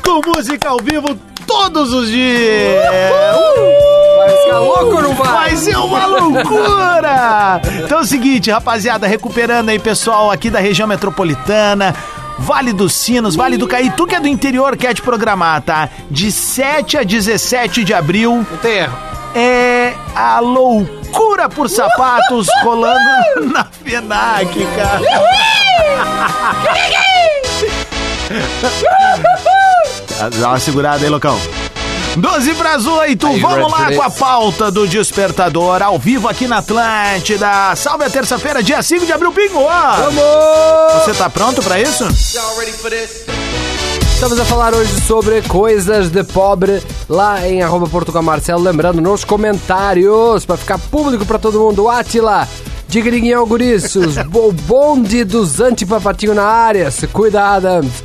com 0.01 0.21
música 0.33 0.69
ao 0.69 0.77
vivo 0.77 1.13
todos 1.45 1.91
os 1.91 2.07
dias. 2.07 2.85
Vai 3.09 4.02
ficar 4.53 4.59
louco 4.59 4.95
ou 4.95 5.01
não 5.01 5.13
vai? 5.15 5.27
Vai 5.27 5.55
ser 5.57 5.77
uma 5.77 6.05
loucura! 6.05 7.61
Então 7.83 7.99
é 7.99 8.01
o 8.01 8.05
seguinte, 8.05 8.51
rapaziada, 8.51 9.07
recuperando 9.07 9.69
aí 9.69 9.79
pessoal 9.79 10.29
aqui 10.31 10.49
da 10.49 10.59
região 10.59 10.87
metropolitana. 10.87 11.95
Vale 12.39 12.73
dos 12.73 12.93
Sinos, 12.93 13.35
Vale 13.35 13.57
do 13.57 13.67
Caí, 13.67 13.91
tu 13.91 14.07
que 14.07 14.15
é 14.15 14.19
do 14.19 14.27
interior 14.27 14.75
quer 14.75 14.93
te 14.93 15.01
programar, 15.01 15.61
tá? 15.61 15.87
De 16.09 16.31
7 16.31 16.97
a 16.97 17.03
17 17.03 17.83
de 17.83 17.93
abril 17.93 18.45
Não 18.49 18.57
tem 18.57 18.79
erro. 18.79 18.97
é 19.35 19.93
a 20.15 20.39
loucura 20.39 21.47
por 21.47 21.69
sapatos 21.69 22.47
rolando 22.63 23.45
na 23.53 23.65
FENAC, 23.65 24.65
cara. 24.75 24.99
Dá 30.39 30.49
uma 30.49 30.59
segurada 30.59 31.03
aí, 31.03 31.09
loucão. 31.09 31.37
12 32.15 32.53
para 32.53 32.75
as 32.75 32.85
8, 32.85 33.25
Aí, 33.25 33.39
vamos 33.39 33.71
lá 33.71 33.91
com 33.91 34.01
a 34.01 34.09
pauta 34.09 34.69
do 34.69 34.87
Despertador, 34.87 35.81
ao 35.81 35.97
vivo 35.97 36.27
aqui 36.27 36.47
na 36.47 36.57
Atlântida. 36.59 37.75
Salve 37.75 38.05
a 38.05 38.09
terça-feira, 38.09 38.61
dia 38.61 38.83
5 38.83 39.05
de 39.05 39.11
abril, 39.11 39.31
pingo! 39.31 39.63
Vamos! 39.63 41.03
Você 41.03 41.13
tá 41.15 41.27
pronto 41.27 41.61
pra 41.63 41.79
isso? 41.79 42.05
Estamos 44.13 44.39
a 44.39 44.45
falar 44.45 44.75
hoje 44.75 45.01
sobre 45.01 45.41
coisas 45.41 46.09
de 46.09 46.23
pobre 46.23 46.83
lá 47.09 47.47
em 47.47 47.63
arroba 47.63 47.87
Portugal 47.87 48.21
Marcelo. 48.21 48.61
Lembrando 48.63 49.01
nos 49.01 49.23
comentários, 49.23 50.45
para 50.45 50.55
ficar 50.55 50.77
público 50.77 51.25
para 51.25 51.39
todo 51.39 51.59
mundo. 51.59 51.89
Atila, 51.89 52.47
Digriguinhão 52.87 53.45
Guriços, 53.47 54.17
o 54.17 54.51
bonde 54.67 55.23
dos 55.23 55.59
antipapatinho 55.59 56.35
na 56.35 56.45
área. 56.45 56.91
Se 56.91 57.07
cuida, 57.07 57.43
Adams. 57.43 58.03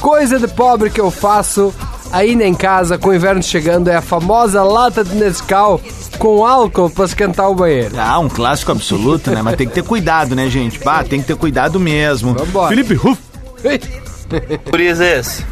Coisa 0.00 0.38
de 0.38 0.48
pobre 0.48 0.88
que 0.88 1.00
eu 1.00 1.10
faço 1.10 1.74
ainda 2.12 2.44
em 2.44 2.54
casa 2.54 2.98
com 2.98 3.10
o 3.10 3.14
inverno 3.14 3.42
chegando 3.42 3.88
é 3.88 3.96
a 3.96 4.02
famosa 4.02 4.62
lata 4.62 5.04
de 5.04 5.14
Nescau 5.14 5.80
com 6.18 6.44
álcool 6.44 6.90
para 6.90 7.04
esquentar 7.04 7.50
o 7.50 7.54
banheiro. 7.54 7.94
Ah, 7.98 8.18
um 8.18 8.28
clássico 8.28 8.72
absoluto, 8.72 9.30
né? 9.30 9.42
Mas 9.42 9.56
tem 9.56 9.68
que 9.68 9.74
ter 9.74 9.84
cuidado, 9.84 10.34
né, 10.34 10.48
gente? 10.48 10.78
Bah, 10.80 11.02
tem 11.02 11.20
que 11.20 11.26
ter 11.26 11.36
cuidado 11.36 11.80
mesmo. 11.80 12.34
Vambora. 12.34 12.68
Felipe 12.68 12.94
Ruff. 12.94 13.20
Gurizes, 14.70 15.44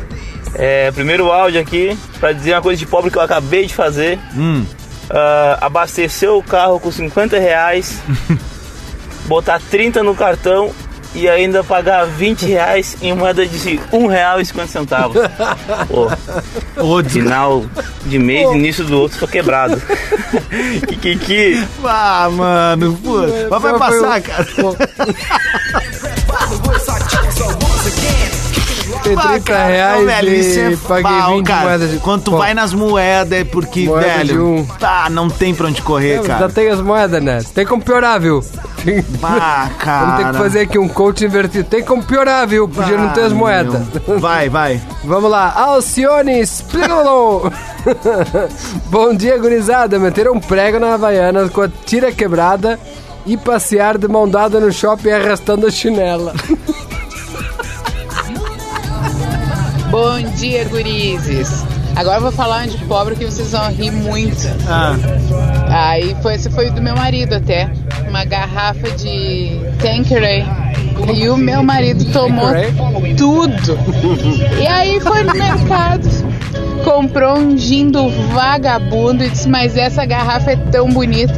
é, 0.55 0.91
primeiro 0.93 1.31
áudio 1.31 1.61
aqui 1.61 1.99
pra 2.21 2.33
dizer 2.33 2.55
uma 2.55 2.63
coisa 2.63 2.79
de 2.79 2.87
pobre 2.87 3.11
que 3.11 3.19
eu 3.19 3.23
acabei 3.23 3.67
de 3.67 3.75
fazer. 3.75 4.19
Hum. 4.37 4.65
Ah, 5.11 5.59
abastecer 5.63 6.31
o 6.31 6.43
carro 6.43 6.79
com 6.79 6.93
50 6.93 7.39
reais, 7.39 7.99
botar 9.27 9.61
30 9.71 10.03
no 10.03 10.15
cartão 10.15 10.71
e 11.15 11.29
ainda 11.29 11.65
pagar 11.65 12.05
20 12.07 12.47
reais 12.47 12.97
em 13.03 13.13
moeda 13.15 13.45
de 13.47 13.81
1 13.93 14.07
real 14.07 14.41
e 14.41 14.45
50 14.45 14.69
centavos. 14.69 15.17
Pô, 15.89 16.11
Ô, 16.83 17.03
des- 17.03 17.13
final 17.13 17.65
de 18.07 18.19
mês, 18.19 18.51
início 18.53 18.85
do 18.85 19.01
outro, 19.01 19.19
tô 19.19 19.27
quebrado. 19.29 19.81
que, 20.89 20.97
que, 20.97 21.17
que. 21.19 21.67
Ah, 21.85 22.29
mano, 22.31 22.99
pô. 23.03 23.19
Mas 23.51 23.63
vai 23.63 23.79
passar, 23.79 24.21
cara. 24.23 24.47
Bah, 29.15 29.23
30 29.29 29.41
cara, 29.41 29.67
reais 29.67 29.99
não, 29.99 30.07
velho, 30.07 30.35
isso 30.35 30.59
é 30.61 30.71
e 30.73 30.77
paguei 30.77 31.37
20 31.37 31.47
cara. 31.47 31.65
moedas 31.65 31.91
de- 31.91 31.99
Quando 31.99 32.23
tu 32.25 32.31
Pô. 32.33 32.39
vai 32.39 32.55
nas 32.55 32.73
moedas 32.73 33.33
é 33.39 33.45
porque, 33.45 33.85
Moeda 33.87 34.07
velho, 34.07 34.47
um. 34.47 34.65
tá, 34.65 35.09
não 35.11 35.29
tem 35.29 35.55
pra 35.55 35.67
onde 35.69 35.83
correr, 35.83 36.17
Já 36.23 36.23
cara. 36.39 36.49
tem 36.49 36.69
as 36.69 36.81
moedas, 36.81 37.23
né? 37.23 37.41
Tem 37.55 37.67
como 37.67 37.83
piorar, 37.83 38.21
viu? 38.21 38.43
Bah, 39.21 39.69
cara. 39.79 40.07
Vamos 40.07 40.17
ter 40.25 40.33
que 40.33 40.39
fazer 40.39 40.61
aqui 40.61 40.79
um 40.79 40.89
coach 40.89 41.25
invertido. 41.25 41.65
Tem 41.69 41.83
como 41.83 42.03
piorar, 42.03 42.47
viu? 42.47 42.69
Podia 42.69 42.97
não 42.97 43.11
ter 43.11 43.23
as 43.23 43.33
moedas. 43.33 43.83
Vai, 44.19 44.49
vai. 44.49 44.81
Vamos 45.05 45.31
lá. 45.31 45.53
Alcione 45.55 46.41
Splilolo. 46.41 47.53
Bom 48.87 49.15
dia, 49.15 49.37
gurizada. 49.39 49.99
Meteram 49.99 50.35
um 50.35 50.41
prego 50.41 50.79
na 50.79 50.95
Havaiana 50.95 51.49
com 51.49 51.63
a 51.63 51.69
tira 51.69 52.13
quebrada 52.13 52.79
e 53.27 53.37
passear 53.37 53.99
de 53.99 54.09
mão 54.09 54.29
dada 54.29 54.59
no 54.61 54.73
shopping 54.73 55.11
arrastando 55.11 55.67
a 55.67 55.71
chinela. 55.71 56.33
Bom 59.91 60.21
dia, 60.37 60.65
gurizes. 60.65 61.65
Agora 61.97 62.19
eu 62.19 62.23
vou 62.23 62.33
falar 62.33 62.67
de 62.67 62.77
pobre 62.85 63.17
que 63.17 63.25
vocês 63.25 63.53
vão 63.53 63.71
rir 63.71 63.91
muito. 63.91 64.47
Ah. 64.69 64.95
Aí 65.69 66.15
foi, 66.23 66.35
esse 66.35 66.51
foi 66.51 66.71
do 66.71 66.83
meu 66.83 66.95
marido 66.95 67.35
até. 67.35 67.71
Uma 68.07 68.25
garrafa 68.25 68.91
de 68.91 69.59
Tanqueray. 69.81 70.45
E 71.15 71.29
o 71.31 71.39
meu 71.39 71.63
marido 71.63 72.05
tomou 72.13 72.51
tudo. 73.17 73.79
E 74.61 74.67
aí 74.67 75.01
foi 75.01 75.23
no 75.23 75.33
mercado. 75.33 76.07
Comprou 76.85 77.39
um 77.39 77.57
gin 77.57 77.89
do 77.89 78.11
vagabundo 78.33 79.25
e 79.25 79.31
disse, 79.31 79.49
mas 79.49 79.75
essa 79.77 80.05
garrafa 80.05 80.53
é 80.53 80.57
tão 80.57 80.91
bonita. 80.91 81.35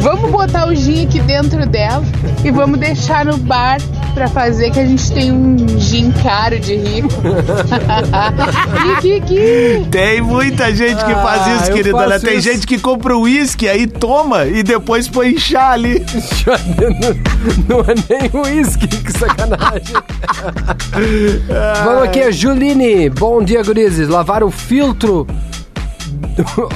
Vamos 0.00 0.30
botar 0.30 0.68
o 0.68 0.74
gin 0.74 1.06
aqui 1.06 1.20
dentro 1.20 1.64
dela 1.66 2.04
e 2.44 2.50
vamos 2.50 2.78
deixar 2.78 3.24
no 3.24 3.38
bar 3.38 3.78
pra 4.14 4.28
fazer 4.28 4.70
que 4.70 4.78
a 4.80 4.86
gente 4.86 5.10
tem 5.12 5.32
um 5.32 5.56
gin 5.78 6.12
caro 6.22 6.58
de 6.58 6.76
rico. 6.76 7.08
Kikiki. 9.02 9.86
Tem 9.90 10.20
muita 10.22 10.72
gente 10.74 11.04
que 11.04 11.12
Ah, 11.12 11.22
faz 11.22 11.60
isso, 11.62 11.70
eu 11.70 11.76
querida. 11.76 12.06
né? 12.06 12.18
Tem 12.18 12.38
isso. 12.38 12.50
gente 12.52 12.66
que 12.66 12.78
compra 12.78 13.16
o 13.16 13.22
uísque, 13.22 13.68
aí 13.68 13.86
toma 13.86 14.46
e 14.46 14.62
depois 14.62 15.08
põe 15.08 15.36
chá 15.38 15.70
ali. 15.72 16.04
Não 17.68 17.80
é 17.80 17.94
nem 18.08 18.30
uísque, 18.42 18.86
que 18.86 19.12
sacanagem. 19.18 19.94
Vamos 21.84 22.02
aqui, 22.04 22.20
a 22.22 22.30
Juline. 22.30 23.10
Bom 23.10 23.42
dia, 23.42 23.62
gurizes. 23.62 24.08
Lavar 24.08 24.42
o 24.44 24.50
filtro. 24.50 25.26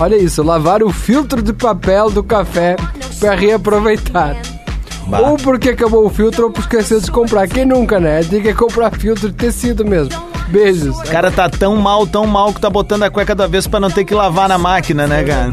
Olha 0.01 0.17
isso, 0.17 0.43
lavar 0.43 0.83
o 0.83 0.91
filtro 0.93 1.41
de 1.43 1.53
papel 1.53 2.11
do 2.11 2.23
café 2.23 2.77
para 3.21 3.35
reaproveitar. 3.35 4.37
Ou 5.11 5.37
porque 5.37 5.71
acabou 5.71 6.07
o 6.07 6.11
filtro 6.11 6.47
ou 6.47 6.51
porque 6.51 6.77
esqueceu 6.77 7.01
de 7.01 7.11
comprar. 7.11 7.49
Quem 7.49 7.65
nunca, 7.65 7.99
né? 7.99 8.23
Tem 8.23 8.43
que 8.43 8.53
comprar 8.53 8.91
filtro 8.91 9.29
de 9.29 9.35
tecido 9.35 9.85
mesmo. 9.85 10.13
Beijos. 10.49 10.99
O 10.99 11.03
cara 11.05 11.31
tá 11.31 11.49
tão 11.49 11.77
mal, 11.77 12.07
tão 12.07 12.27
mal 12.27 12.53
que 12.53 12.61
tá 12.61 12.71
botando 12.71 13.03
a 13.03 13.11
cueca 13.11 13.35
da 13.35 13.47
vez 13.47 13.67
pra 13.67 13.81
não 13.81 13.91
ter 13.91 14.05
que 14.05 14.15
lavar 14.15 14.49
na 14.49 14.59
máquina, 14.59 15.07
né, 15.07 15.23
cara? 15.23 15.51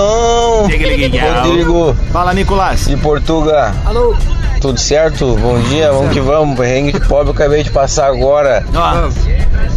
On. 0.00 0.68
Diga, 0.68 0.86
liga, 0.86 1.08
liga, 1.08 1.24
on. 1.26 1.42
Rodrigo. 1.42 1.96
Fala, 2.12 2.32
Nicolás. 2.32 2.86
De 2.86 2.96
Portugal. 2.96 3.72
Alô. 3.84 4.14
Tudo 4.60 4.78
certo? 4.78 5.36
Bom 5.36 5.58
dia, 5.62 5.90
vamos 5.92 6.12
que 6.12 6.20
vamos. 6.20 6.56
Perrengue 6.56 6.92
de 6.92 7.00
pobre 7.00 7.28
eu 7.28 7.34
acabei 7.34 7.62
de 7.62 7.70
passar 7.70 8.06
agora. 8.06 8.64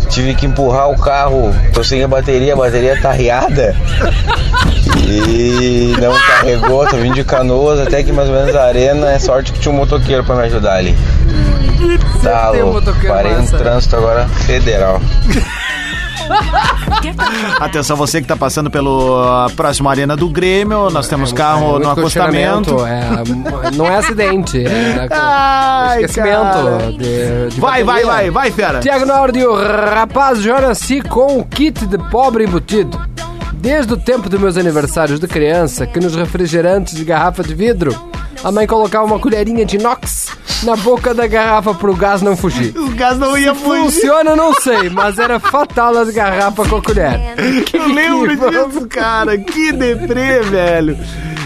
Tive 0.09 0.33
que 0.35 0.45
empurrar 0.45 0.89
o 0.89 0.97
carro, 0.97 1.53
tô 1.73 1.83
sem 1.83 2.03
a 2.03 2.07
bateria, 2.07 2.53
a 2.53 2.55
bateria 2.55 2.99
tá 3.01 3.11
riada. 3.11 3.75
E 5.07 5.95
não 6.01 6.13
carregou, 6.13 6.85
tô 6.87 6.97
vindo 6.97 7.15
de 7.15 7.23
canoas 7.23 7.79
até 7.79 8.03
que 8.03 8.11
mais 8.11 8.29
ou 8.29 8.35
menos 8.35 8.55
a 8.55 8.63
arena. 8.65 9.11
É 9.11 9.19
sorte 9.19 9.51
que 9.53 9.59
tinha 9.59 9.71
um 9.73 9.77
motoqueiro 9.77 10.23
pra 10.23 10.35
me 10.35 10.43
ajudar 10.43 10.75
ali. 10.75 10.97
Tá 12.23 12.51
tem 12.51 12.63
um 12.63 12.71
louco, 12.71 12.93
parei 13.07 13.33
no 13.33 13.39
massa. 13.39 13.57
trânsito 13.57 13.95
agora 13.95 14.27
federal. 14.27 15.01
Atenção, 17.59 17.95
você 17.95 18.21
que 18.21 18.27
tá 18.27 18.35
passando 18.35 18.69
pelo 18.69 19.21
ah, 19.21 19.47
próximo 19.55 19.89
Arena 19.89 20.15
do 20.15 20.29
Grêmio, 20.29 20.89
nós 20.89 21.07
temos 21.07 21.31
carro 21.31 21.71
Muito 21.71 21.83
no 21.83 21.91
acostamento. 21.91 22.85
É, 22.85 23.09
não 23.75 23.85
é 23.85 23.97
acidente, 23.97 24.63
é 24.65 25.07
Ai, 25.11 26.03
esquecimento. 26.03 26.97
De, 26.97 27.49
de 27.55 27.59
Vai, 27.59 27.83
vai, 27.83 28.03
vai, 28.03 28.29
vai, 28.29 28.51
fera. 28.51 28.79
Tiago 28.79 29.05
Nordio, 29.05 29.53
rapaz, 29.55 30.41
já 30.41 30.61
nasci 30.61 31.01
com 31.01 31.39
o 31.39 31.45
kit 31.45 31.85
de 31.85 31.97
pobre 32.09 32.43
embutido. 32.43 32.99
Desde 33.53 33.93
o 33.93 33.97
tempo 33.97 34.29
dos 34.29 34.39
meus 34.39 34.55
aniversários 34.55 35.19
de 35.19 35.27
criança, 35.27 35.85
que 35.87 35.99
nos 35.99 36.15
refrigerantes 36.15 36.95
de 36.95 37.03
garrafa 37.03 37.43
de 37.43 37.55
vidro, 37.55 37.95
a 38.43 38.51
mãe 38.51 38.65
colocava 38.67 39.05
uma 39.05 39.19
colherinha 39.19 39.65
de 39.65 39.77
inox 39.77 40.27
na 40.63 40.75
boca 40.75 41.13
da 41.13 41.27
garrafa 41.27 41.73
pro 41.73 41.95
gás 41.95 42.21
não 42.21 42.35
fugir. 42.35 42.73
O 42.77 42.89
gás 42.91 43.17
não 43.17 43.37
ia 43.37 43.53
Se 43.53 43.61
fugir. 43.61 43.81
funciona, 43.83 44.35
não 44.35 44.53
sei, 44.55 44.89
mas 44.89 45.19
era 45.19 45.39
fatal 45.39 45.97
as 45.97 46.09
garrafas 46.09 46.67
com 46.67 46.77
a 46.77 46.81
colher. 46.81 47.19
Eu 47.73 47.87
lembro 47.93 48.35
disso, 48.35 48.87
cara. 48.87 49.37
Que 49.37 49.71
deprê, 49.71 50.39
velho. 50.41 50.97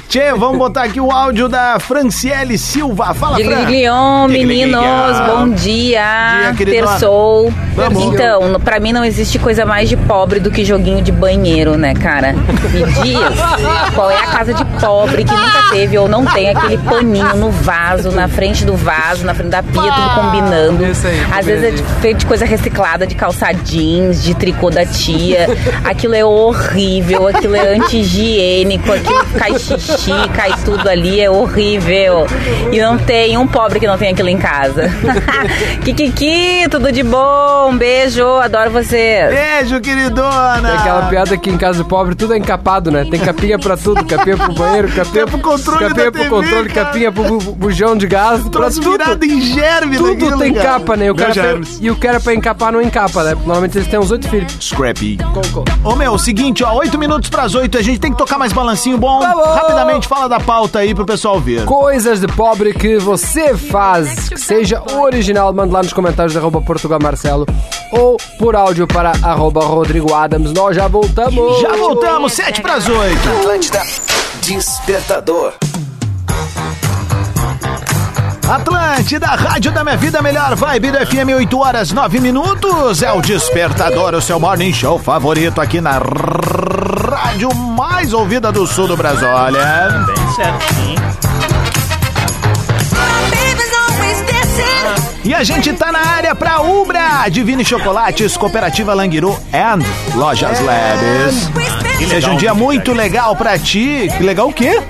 Tchê, 0.08 0.34
vamos 0.34 0.58
botar 0.58 0.84
aqui 0.84 0.99
o 0.99 1.10
áudio 1.10 1.47
da 1.47 1.80
Franciele 1.80 2.58
Silva. 2.58 3.13
Fala, 3.13 3.38
Fran. 3.38 3.60
Digliglion, 3.65 4.27
meninos, 4.27 4.82
bom 5.25 5.49
Dia, 5.51 6.41
dia. 6.41 6.54
queridona. 6.58 6.88
Terçou. 6.91 7.54
Vamos. 7.75 8.03
Então, 8.03 8.49
no- 8.49 8.60
pra 8.60 8.79
mim 8.79 8.91
não 8.91 9.03
existe 9.05 9.39
coisa 9.39 9.65
mais 9.65 9.88
de 9.89 9.95
pobre 9.95 10.39
do 10.39 10.51
que 10.51 10.63
joguinho 10.65 11.01
de 11.01 11.12
banheiro, 11.12 11.77
né, 11.77 11.93
cara? 11.93 12.34
Me 12.34 12.84
diz 13.03 13.93
qual 13.95 14.10
é 14.12 14.17
a 14.17 14.27
casa 14.27 14.53
de 14.53 14.63
pobre 14.79 15.23
que 15.23 15.31
nunca 15.34 15.69
teve 15.71 15.97
ou 15.97 16.07
não 16.07 16.25
tem 16.25 16.49
aquele 16.49 16.77
paninho 16.77 17.36
no 17.38 17.49
vaso, 17.51 18.12
na 18.12 18.27
frente 18.27 18.65
do 18.65 18.75
vaso, 18.75 19.25
na 19.25 19.34
frente 19.34 19.49
da 19.49 19.63
pia, 19.63 19.81
tudo 19.91 20.10
combinando. 20.15 20.86
Isso 20.86 21.07
aí, 21.07 21.21
Às 21.31 21.45
vezes 21.45 21.63
é 21.63 21.71
de- 21.71 21.84
feito 22.01 22.17
de 22.19 22.25
coisa 22.25 22.45
reciclada, 22.45 23.07
de 23.07 23.15
calça 23.15 23.51
jeans, 23.53 24.21
de 24.23 24.34
tricô 24.36 24.69
da 24.69 24.86
tia. 24.86 25.47
Aquilo 25.86 26.13
é 26.15 26.23
horrível, 26.25 27.27
aquilo 27.27 27.55
é 27.55 27.75
anti-higiênico, 27.75 28.91
aquilo 28.91 29.25
cai 29.38 29.57
xixi, 29.57 30.12
cai 30.36 30.51
tudo 30.65 30.88
ali, 30.89 31.21
é 31.21 31.29
horrível. 31.29 32.27
E 32.71 32.79
não 32.81 32.97
tem 32.97 33.38
um 33.38 33.47
pobre 33.47 33.79
que 33.79 33.88
não 33.88 33.97
tem 33.97 34.12
aquilo 34.12 34.29
em 34.29 34.38
casa. 34.38 34.89
Kikiki, 35.84 36.67
tudo 36.69 36.91
de 36.91 37.03
bom, 37.62 37.78
beijo, 37.78 38.26
adoro 38.38 38.71
você. 38.71 39.28
Beijo, 39.30 39.80
queridona. 39.82 40.62
Tem 40.69 40.78
aquela 40.78 41.02
piada 41.08 41.38
que 41.38 41.50
em 41.50 41.58
casa 41.58 41.84
de 41.84 41.89
pobre 41.89 42.15
tudo 42.15 42.34
é 42.34 42.38
encapado, 42.38 42.89
né? 42.91 43.06
Tem 43.10 43.19
capinha 43.19 43.60
pra 43.60 43.78
tudo, 43.78 44.04
capinha 44.06 44.36
pro 44.38 44.54
banheiro, 44.54 44.88
capinha 44.91 45.28
pro 45.28 45.38
controle 45.39 45.80
capinha 45.88 46.06
da 46.06 46.12
pro 46.12 46.21
TV, 46.24 46.30
controle, 46.30 46.69
cara. 46.69 46.86
capinha 46.88 47.12
pro 47.12 47.24
bu- 47.24 47.52
bujão 47.56 47.95
de 47.95 48.08
gás, 48.08 48.41
pra 48.41 48.50
Troço 48.50 48.82
tudo. 48.82 48.91
virado 48.97 49.24
em 49.24 49.41
germe 49.41 49.97
Tudo 49.97 50.10
daquilo, 50.13 50.39
tem 50.39 50.54
cara. 50.54 50.67
capa, 50.80 50.97
né? 50.97 51.06
E 51.06 51.12
o, 51.12 51.15
cara 51.15 51.34
Meu 51.34 51.43
pra, 51.60 51.69
e 51.82 51.91
o 51.91 51.95
cara 51.95 52.19
pra 52.19 52.34
encapar 52.34 52.71
não 52.71 52.82
encapa, 52.82 53.24
né? 53.24 53.36
Normalmente 53.36 53.78
eles 53.78 53.88
têm 53.88 54.00
uns 54.00 54.12
oito 54.12 54.28
filhos. 54.28 54.58
Scrappy. 54.60 55.17
Concor. 55.34 55.63
Ô 55.84 55.95
meu, 55.95 56.17
seguinte, 56.17 56.63
ó, 56.63 56.74
oito 56.76 56.97
minutos 56.97 57.30
pras 57.30 57.54
oito, 57.56 57.78
a 57.78 57.82
gente 57.82 58.00
tem 58.00 58.12
que 58.12 58.17
tocar 58.17 58.38
mais 58.38 58.52
balancinho 58.54 58.97
bom. 58.97 59.19
Vamos! 59.19 59.56
Rapidamente, 59.56 60.08
fala 60.08 60.28
da 60.28 60.39
pauta 60.39 60.80
aí 60.80 60.93
pro 60.95 61.06
pessoal 61.06 61.39
ver. 61.39 61.65
Coisas 61.65 62.19
de 62.19 62.28
pobre 62.28 62.74
que 62.74 62.97
você 62.97 63.56
faz, 63.56 64.30
que 64.30 64.38
seja 64.38 64.82
original, 65.00 65.54
manda 65.54 65.74
lá 65.74 65.84
nos 65.84 65.93
comentários 65.93 66.34
da 66.34 66.39
arroba 66.39 66.62
Portugal 66.62 67.00
Marcelo 67.02 67.45
ou 67.91 68.17
por 68.37 68.55
áudio 68.55 68.87
para 68.87 69.11
arroba 69.23 69.63
Rodrigo 69.63 70.13
Adams. 70.13 70.53
Nós 70.53 70.75
já 70.75 70.87
voltamos. 70.87 71.61
Já 71.61 71.75
voltamos, 71.75 72.33
sete 72.33 72.61
pras 72.61 72.87
oito. 72.87 73.29
Atlântida 73.39 73.81
Despertador. 74.41 75.53
Atlântida, 78.49 79.27
Rádio 79.27 79.71
da 79.71 79.83
Minha 79.83 79.95
Vida, 79.95 80.21
melhor 80.21 80.55
vibe 80.55 80.91
do 80.91 81.05
FM, 81.05 81.37
8 81.37 81.59
horas 81.59 81.91
9 81.93 82.19
minutos. 82.19 83.01
É 83.01 83.11
o 83.11 83.21
Despertador, 83.21 84.13
o 84.13 84.21
seu 84.21 84.39
morning 84.41 84.73
show 84.73 84.99
favorito 84.99 85.61
aqui 85.61 85.79
na 85.79 85.99
rádio 87.09 87.53
mais 87.55 88.11
ouvida 88.11 88.51
do 88.51 88.67
sul 88.67 88.87
do 88.87 88.97
Brasil. 88.97 89.27
Olha. 89.29 90.05
Bem 90.05 90.31
certinho. 90.35 91.00
E 95.31 95.33
a 95.33 95.45
gente 95.45 95.71
tá 95.71 95.93
na 95.93 95.99
área 96.05 96.35
pra 96.35 96.59
Ubra, 96.59 97.25
Divine 97.29 97.63
Chocolates, 97.63 98.35
Cooperativa 98.35 98.93
Languiru 98.93 99.31
and 99.53 99.79
Lojas 100.13 100.59
Labs. 100.59 101.49
Que 101.97 102.05
Seja 102.05 102.31
um 102.31 102.35
dia 102.35 102.53
Mick 102.53 102.53
muito 102.53 102.91
legal 102.91 103.33
pra 103.33 103.57
ti. 103.57 104.09
Que 104.17 104.23
legal 104.23 104.49
o 104.49 104.53
quê? 104.53 104.83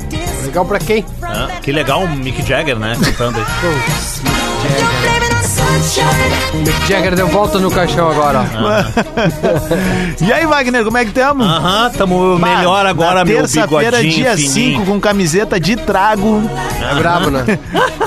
Legal 0.44 0.66
pra 0.66 0.80
quem? 0.80 1.06
Ah, 1.22 1.48
que 1.62 1.72
legal 1.72 2.06
o 2.06 2.10
Mick 2.10 2.42
Jagger, 2.42 2.76
né? 2.80 2.98
Cantando 3.00 3.38
aí. 3.38 5.31
Mick 6.54 6.88
Jagger 6.88 7.16
deu 7.16 7.28
volta 7.28 7.58
no 7.58 7.72
caixão 7.72 8.10
agora. 8.10 8.42
ó. 8.42 10.22
E 10.24 10.32
aí, 10.32 10.46
Wagner, 10.46 10.84
como 10.84 10.98
é 10.98 11.06
que 11.06 11.12
tamo? 11.12 11.44
Aham, 11.44 11.90
tamo 11.98 12.38
melhor 12.38 12.86
agora, 12.86 13.26
meu 13.26 13.38
Terça-feira, 13.40 14.02
dia 14.02 14.38
fininho. 14.38 14.80
5, 14.80 14.86
com 14.86 15.00
camiseta 15.00 15.60
de 15.60 15.76
trago. 15.76 16.44
É 16.80 16.96
brabo, 16.96 17.32
né? 17.32 17.44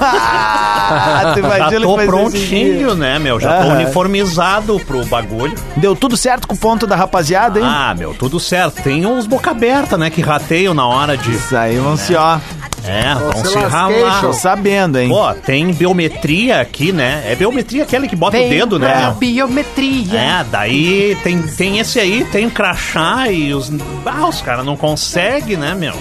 Ah, 0.00 1.32
tu 1.34 1.42
Já 1.42 1.80
tô 1.80 1.96
prontinho, 1.96 2.94
né, 2.94 3.18
meu? 3.18 3.40
Já 3.40 3.62
tô 3.62 3.68
uniformizado 3.70 4.78
pro 4.86 5.04
bagulho. 5.06 5.54
Deu 5.76 5.96
tudo 5.96 6.16
certo 6.16 6.46
com 6.46 6.54
o 6.54 6.58
ponto 6.58 6.86
da 6.86 6.94
rapaziada, 6.94 7.58
hein? 7.58 7.66
Ah, 7.68 7.94
meu, 7.98 8.14
tudo 8.14 8.38
certo. 8.38 8.82
Tem 8.82 9.04
uns 9.04 9.26
boca 9.26 9.50
aberta, 9.50 9.98
né, 9.98 10.10
que 10.10 10.22
rateiam 10.22 10.74
na 10.74 10.86
hora 10.86 11.16
de... 11.16 11.32
Isso 11.32 11.56
aí, 11.56 11.76
se 11.98 12.14
ó. 12.14 12.38
É, 12.86 13.14
vão 13.14 13.44
se 13.44 13.58
ralar. 13.58 14.32
sabendo, 14.34 14.98
hein? 14.98 15.08
Pô, 15.08 15.32
tem 15.34 15.72
biometria 15.72 16.60
aqui, 16.60 16.92
né? 16.92 17.24
É 17.26 17.34
biometria 17.34 17.82
aquela 17.84 18.06
que 18.06 18.16
bota 18.16 18.36
o 18.36 18.48
dedo, 18.48 18.78
né? 18.78 19.14
biometria. 19.18 20.18
É, 20.18 20.44
daí 20.44 21.16
tem, 21.22 21.40
tem 21.42 21.78
esse 21.78 21.98
aí, 21.98 22.24
tem 22.24 22.46
o 22.46 22.50
crachá 22.50 23.30
e 23.30 23.54
os. 23.54 23.70
Ah, 24.04 24.28
os 24.28 24.42
caras 24.42 24.64
não 24.64 24.76
conseguem, 24.76 25.56
né, 25.56 25.74
meu? 25.74 25.94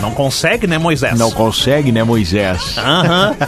Não 0.00 0.10
consegue, 0.10 0.66
né, 0.66 0.78
Moisés? 0.78 1.18
Não 1.18 1.30
consegue, 1.30 1.90
né, 1.92 2.02
Moisés? 2.04 2.76
Aham. 2.78 3.34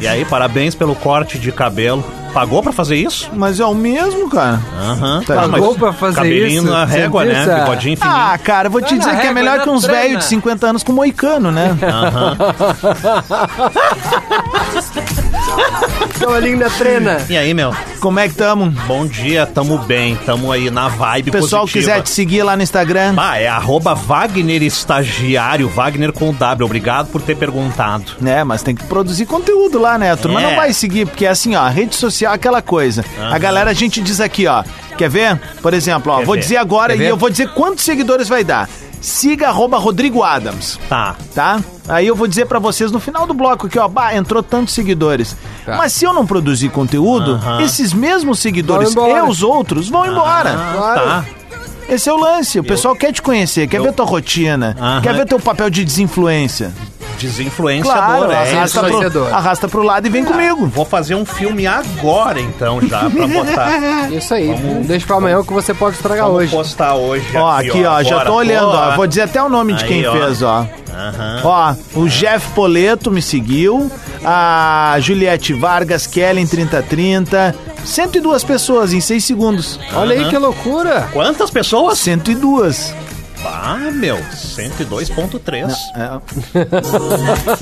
E 0.00 0.08
aí, 0.08 0.24
parabéns 0.24 0.74
pelo 0.74 0.94
corte 0.94 1.38
de 1.38 1.52
cabelo. 1.52 2.02
Pagou 2.32 2.62
pra 2.62 2.72
fazer 2.72 2.96
isso? 2.96 3.28
Mas 3.34 3.60
é 3.60 3.64
o 3.66 3.74
mesmo, 3.74 4.30
cara. 4.30 4.60
Aham. 4.80 5.22
Tá, 5.26 5.48
Pagou 5.48 5.74
pra 5.74 5.92
fazer 5.92 6.16
cabelinho 6.16 6.62
isso? 6.62 6.70
na 6.72 6.86
Você 6.86 6.98
régua, 7.00 7.24
né? 7.24 7.44
Bigodinho 7.60 7.96
fininho. 7.96 8.16
Ah, 8.16 8.38
cara, 8.38 8.68
vou 8.70 8.80
te 8.80 8.90
Vai 8.90 8.98
dizer 8.98 9.10
que 9.10 9.16
é 9.16 9.20
régua, 9.20 9.34
melhor 9.34 9.60
que 9.62 9.68
uns 9.68 9.82
trena. 9.82 9.98
velhos 10.00 10.18
de 10.20 10.24
50 10.26 10.66
anos 10.66 10.82
com 10.82 10.92
moicano, 10.92 11.50
né? 11.50 11.76
Estão 16.20 16.34
ali 16.34 16.54
na 16.54 16.68
trena. 16.68 17.18
E 17.30 17.36
aí, 17.38 17.54
meu? 17.54 17.74
Como 17.98 18.20
é 18.20 18.28
que 18.28 18.34
tamo? 18.34 18.70
Bom 18.86 19.06
dia, 19.06 19.46
tamo 19.46 19.78
bem, 19.78 20.16
tamo 20.26 20.52
aí 20.52 20.68
na 20.70 20.86
vibe 20.88 21.30
O 21.30 21.32
pessoal 21.32 21.62
positiva. 21.62 21.92
quiser 21.94 22.02
te 22.02 22.10
seguir 22.10 22.42
lá 22.42 22.54
no 22.58 22.62
Instagram. 22.62 23.14
Ah, 23.16 23.38
é 23.38 23.48
arroba 23.48 23.94
Wagner 23.94 24.62
Estagiário, 24.62 25.66
Wagner 25.70 26.12
com 26.12 26.30
W. 26.34 26.66
Obrigado 26.66 27.06
por 27.06 27.22
ter 27.22 27.36
perguntado. 27.38 28.12
É, 28.22 28.44
mas 28.44 28.62
tem 28.62 28.74
que 28.74 28.84
produzir 28.84 29.24
conteúdo 29.24 29.78
lá, 29.78 29.96
né? 29.96 30.12
A 30.12 30.16
turma 30.16 30.42
É. 30.42 30.46
não 30.50 30.56
vai 30.56 30.74
seguir, 30.74 31.06
porque 31.06 31.24
assim, 31.26 31.54
ó, 31.56 31.66
rede 31.68 31.96
social 31.96 32.32
é 32.32 32.36
aquela 32.36 32.60
coisa. 32.60 33.02
A 33.18 33.38
galera, 33.38 33.70
a 33.70 33.74
gente 33.74 34.02
diz 34.02 34.20
aqui, 34.20 34.46
ó. 34.46 34.62
Quer 34.98 35.08
ver? 35.08 35.40
Por 35.62 35.72
exemplo, 35.72 36.12
ó, 36.12 36.18
Quer 36.18 36.26
vou 36.26 36.34
ver? 36.34 36.40
dizer 36.42 36.56
agora 36.58 36.92
Quer 36.92 36.98
e 37.00 37.04
ver? 37.06 37.10
eu 37.12 37.16
vou 37.16 37.30
dizer 37.30 37.48
quantos 37.54 37.82
seguidores 37.82 38.28
vai 38.28 38.44
dar. 38.44 38.68
Siga 39.00 39.48
arroba 39.48 39.78
Rodrigo 39.78 40.22
Adams, 40.22 40.78
Tá. 40.88 41.16
tá? 41.34 41.60
Aí 41.88 42.06
eu 42.06 42.14
vou 42.14 42.26
dizer 42.28 42.44
pra 42.46 42.58
vocês 42.58 42.92
no 42.92 43.00
final 43.00 43.26
do 43.26 43.32
bloco 43.32 43.66
aqui, 43.66 43.78
ó, 43.78 43.88
bah, 43.88 44.14
entrou 44.14 44.42
tantos 44.42 44.74
seguidores. 44.74 45.34
Tá. 45.64 45.76
Mas 45.76 45.92
se 45.94 46.04
eu 46.04 46.12
não 46.12 46.26
produzir 46.26 46.68
conteúdo, 46.68 47.32
Aham. 47.32 47.62
esses 47.62 47.92
mesmos 47.94 48.38
seguidores 48.40 48.90
embora. 48.92 49.26
e 49.26 49.28
os 49.30 49.42
outros 49.42 49.88
vão 49.88 50.04
embora. 50.06 50.50
Ah, 50.54 50.94
tá. 50.94 51.24
Esse 51.88 52.08
é 52.08 52.12
o 52.12 52.16
lance. 52.18 52.58
O 52.60 52.64
pessoal 52.64 52.94
quer 52.94 53.12
te 53.12 53.20
conhecer, 53.22 53.66
quer 53.66 53.80
ver 53.80 53.92
tua 53.92 54.04
rotina, 54.06 54.76
Aham. 54.78 55.00
quer 55.00 55.14
ver 55.14 55.26
teu 55.26 55.40
papel 55.40 55.70
de 55.70 55.84
desinfluência. 55.84 56.70
Desinfluenciador, 57.20 58.26
Claro, 58.28 58.32
é. 58.32 58.36
arrasta, 58.56 58.80
pro, 58.80 58.88
influenciador. 58.88 59.34
arrasta 59.34 59.68
pro 59.68 59.82
lado 59.82 60.06
e 60.06 60.10
vem 60.10 60.24
comigo. 60.24 60.66
Vou 60.66 60.84
fazer 60.84 61.14
um 61.14 61.24
filme 61.24 61.66
agora, 61.66 62.40
então, 62.40 62.80
já, 62.82 63.08
pra 63.10 63.26
botar. 63.26 64.10
Isso 64.12 64.34
aí. 64.34 64.54
Deixa 64.86 65.06
pra 65.06 65.16
amanhã 65.16 65.42
que 65.42 65.52
você 65.52 65.72
pode 65.74 65.96
estragar 65.96 66.26
Vamos 66.26 66.42
hoje. 66.42 66.50
postar 66.56 66.94
hoje. 66.94 67.36
Ó, 67.36 67.50
aqui, 67.50 67.84
ó, 67.84 68.02
já 68.02 68.24
tô 68.24 68.34
olhando, 68.34 68.68
ó. 68.70 68.96
Vou 68.96 69.06
dizer 69.06 69.22
até 69.22 69.42
o 69.42 69.48
nome 69.48 69.74
de 69.74 69.84
Aí, 69.84 69.88
quem 69.88 70.06
ó. 70.06 70.12
fez, 70.12 70.42
ó. 70.42 70.66
Aham. 70.92 71.40
Ó, 71.44 71.74
o 72.00 72.08
Jeff 72.08 72.50
Poleto 72.50 73.10
me 73.10 73.22
seguiu, 73.22 73.90
a 74.24 74.96
Juliette 75.00 75.52
Vargas, 75.54 76.06
Kellen 76.06 76.46
3030, 76.46 77.54
102 77.84 78.44
pessoas 78.44 78.92
em 78.92 79.00
6 79.00 79.24
segundos. 79.24 79.80
Olha 79.94 80.14
aí 80.16 80.28
que 80.28 80.36
loucura. 80.36 81.08
Quantas 81.12 81.48
pessoas? 81.50 81.98
102. 82.00 82.92
Ah, 83.44 83.90
meu, 83.92 84.18
102.3. 84.34 85.72
É. 85.96 86.20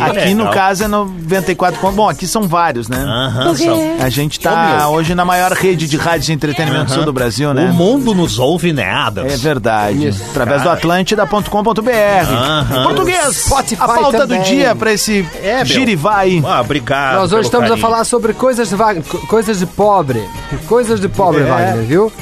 Aqui 0.20 0.34
no 0.34 0.50
caso 0.50 0.84
é 0.84 0.88
94 0.88 1.80
pontos. 1.80 1.96
Bom, 1.96 2.08
aqui 2.08 2.26
são 2.26 2.42
vários, 2.48 2.88
né? 2.88 2.98
Aham, 2.98 3.54
são. 3.54 3.96
A 4.00 4.08
gente 4.08 4.38
Ô, 4.40 4.42
tá 4.42 4.76
meu. 4.80 4.88
hoje 4.88 5.14
na 5.14 5.24
maior 5.24 5.52
rede 5.52 5.86
de 5.88 5.96
rádio 5.96 6.26
de 6.26 6.32
entretenimento 6.32 6.86
do 6.86 6.92
sul 6.94 7.04
do 7.04 7.12
Brasil, 7.12 7.52
né? 7.54 7.70
O 7.70 7.74
mundo 7.74 8.14
nos 8.14 8.38
ouve, 8.38 8.72
né, 8.72 8.90
Adams? 8.90 9.32
É 9.32 9.36
verdade. 9.36 10.08
Isso, 10.08 10.22
Através 10.30 10.62
do 10.62 10.70
atlântida.com.br. 10.70 11.90
Aham. 12.32 12.82
Português, 12.84 13.36
Spotify 13.36 13.80
a 13.82 13.86
pauta 13.88 14.18
também. 14.18 14.40
do 14.40 14.44
dia 14.44 14.74
pra 14.74 14.92
esse 14.92 15.26
É, 15.42 15.56
meu. 15.58 15.66
girivai. 15.66 16.42
Ah, 16.46 16.60
obrigado. 16.60 17.14
Nós 17.16 17.22
hoje 17.24 17.30
pelo 17.30 17.42
estamos 17.42 17.68
carinho. 17.68 17.86
a 17.86 17.88
falar 17.90 18.04
sobre 18.04 18.32
coisas 18.32 18.68
de, 18.68 18.74
Wagner, 18.74 19.04
co- 19.04 19.18
coisas 19.26 19.58
de 19.58 19.66
pobre. 19.66 20.22
Coisas 20.66 21.00
de 21.00 21.08
pobre, 21.08 21.42
É. 21.42 21.44
Wagner, 21.46 21.84
viu? 21.84 22.12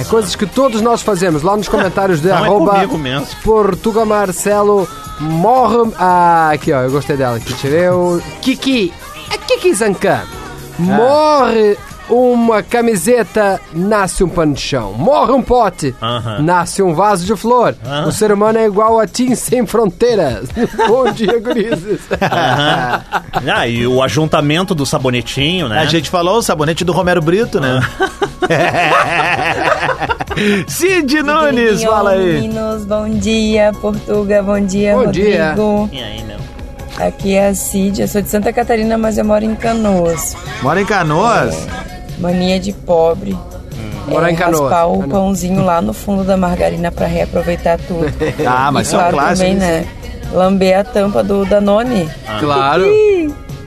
É 0.00 0.04
coisas 0.04 0.36
que 0.36 0.46
todos 0.46 0.80
nós 0.80 1.02
fazemos. 1.02 1.42
Lá 1.42 1.56
nos 1.56 1.68
comentários 1.68 2.20
de 2.20 2.28
Não 2.28 2.36
é 2.36 2.38
arroba 2.38 2.86
mesmo. 2.98 3.26
Portuga 3.42 4.04
Marcelo 4.04 4.88
morre... 5.20 5.92
Ah, 5.98 6.50
aqui 6.52 6.72
ó, 6.72 6.82
eu 6.82 6.90
gostei 6.90 7.16
dela. 7.16 7.36
Aqui, 7.36 7.52
ver. 7.68 7.92
O 7.92 8.20
Kiki. 8.42 8.92
É 9.32 9.38
Kiki 9.38 9.74
Zancan. 9.74 10.22
Morre 10.78 11.78
uma 12.08 12.62
camiseta, 12.62 13.60
nasce 13.72 14.22
um 14.22 14.28
pano 14.28 14.54
de 14.54 14.60
chão. 14.60 14.92
Morre 14.92 15.32
um 15.32 15.42
pote, 15.42 15.94
Aham. 16.00 16.40
nasce 16.42 16.82
um 16.82 16.94
vaso 16.94 17.24
de 17.26 17.34
flor. 17.36 17.74
O 18.06 18.12
ser 18.12 18.30
humano 18.32 18.58
é 18.58 18.66
igual 18.66 18.98
a 19.00 19.06
Tim 19.06 19.34
Sem 19.36 19.66
Fronteiras. 19.66 20.48
Bom 20.88 21.10
dia, 21.12 21.38
gurizes. 21.40 22.00
Aham. 22.12 23.02
Ah, 23.54 23.66
e 23.68 23.86
o 23.86 24.02
ajuntamento 24.02 24.74
do 24.74 24.86
sabonetinho, 24.86 25.68
né? 25.68 25.80
A 25.80 25.86
gente 25.86 26.08
falou 26.10 26.38
o 26.38 26.42
sabonete 26.42 26.84
do 26.84 26.92
Romero 26.92 27.20
Brito, 27.20 27.60
né? 27.60 27.80
Cid 30.68 31.22
Nunes, 31.22 31.82
fala 31.82 32.10
aí. 32.12 32.34
Meninos, 32.42 32.84
bom 32.84 33.08
dia, 33.08 33.72
Portuga, 33.80 34.42
bom 34.42 34.60
dia, 34.60 34.94
Bom 34.94 35.10
dia. 35.10 35.54
Rodrigo. 35.54 35.88
E 35.92 36.02
aí, 36.02 36.22
meu? 36.24 36.36
Aqui 36.98 37.34
é 37.34 37.48
a 37.48 37.54
Cid, 37.54 38.00
eu 38.02 38.08
sou 38.08 38.22
de 38.22 38.28
Santa 38.28 38.52
Catarina, 38.52 38.96
mas 38.96 39.18
eu 39.18 39.24
moro 39.24 39.44
em 39.44 39.54
Canoas. 39.54 40.36
Mora 40.62 40.80
em 40.80 40.86
Canoas? 40.86 41.66
Mania 42.18 42.58
de 42.60 42.72
pobre. 42.72 43.36
Morar 44.08 44.28
é, 44.28 44.32
em 44.32 44.36
Canoas. 44.36 44.70
Raspar 44.70 44.86
o 44.86 45.02
Ah, 45.02 45.08
pãozinho 45.08 45.64
lá 45.64 45.82
no 45.82 45.92
fundo 45.92 46.22
da 46.24 46.36
margarina 46.36 46.92
pra 46.92 47.06
reaproveitar 47.06 47.78
tudo. 47.78 48.06
Ah, 48.46 48.70
mas 48.70 48.86
e 48.86 48.88
isso 48.88 48.96
é 48.96 48.98
um 48.98 49.00
claro 49.10 49.16
clássico. 49.16 49.38
também, 49.50 49.54
né? 49.56 49.86
Lamber 50.32 50.78
a 50.78 50.84
tampa 50.84 51.22
do 51.22 51.44
Danone. 51.44 52.08
Claro. 52.40 52.84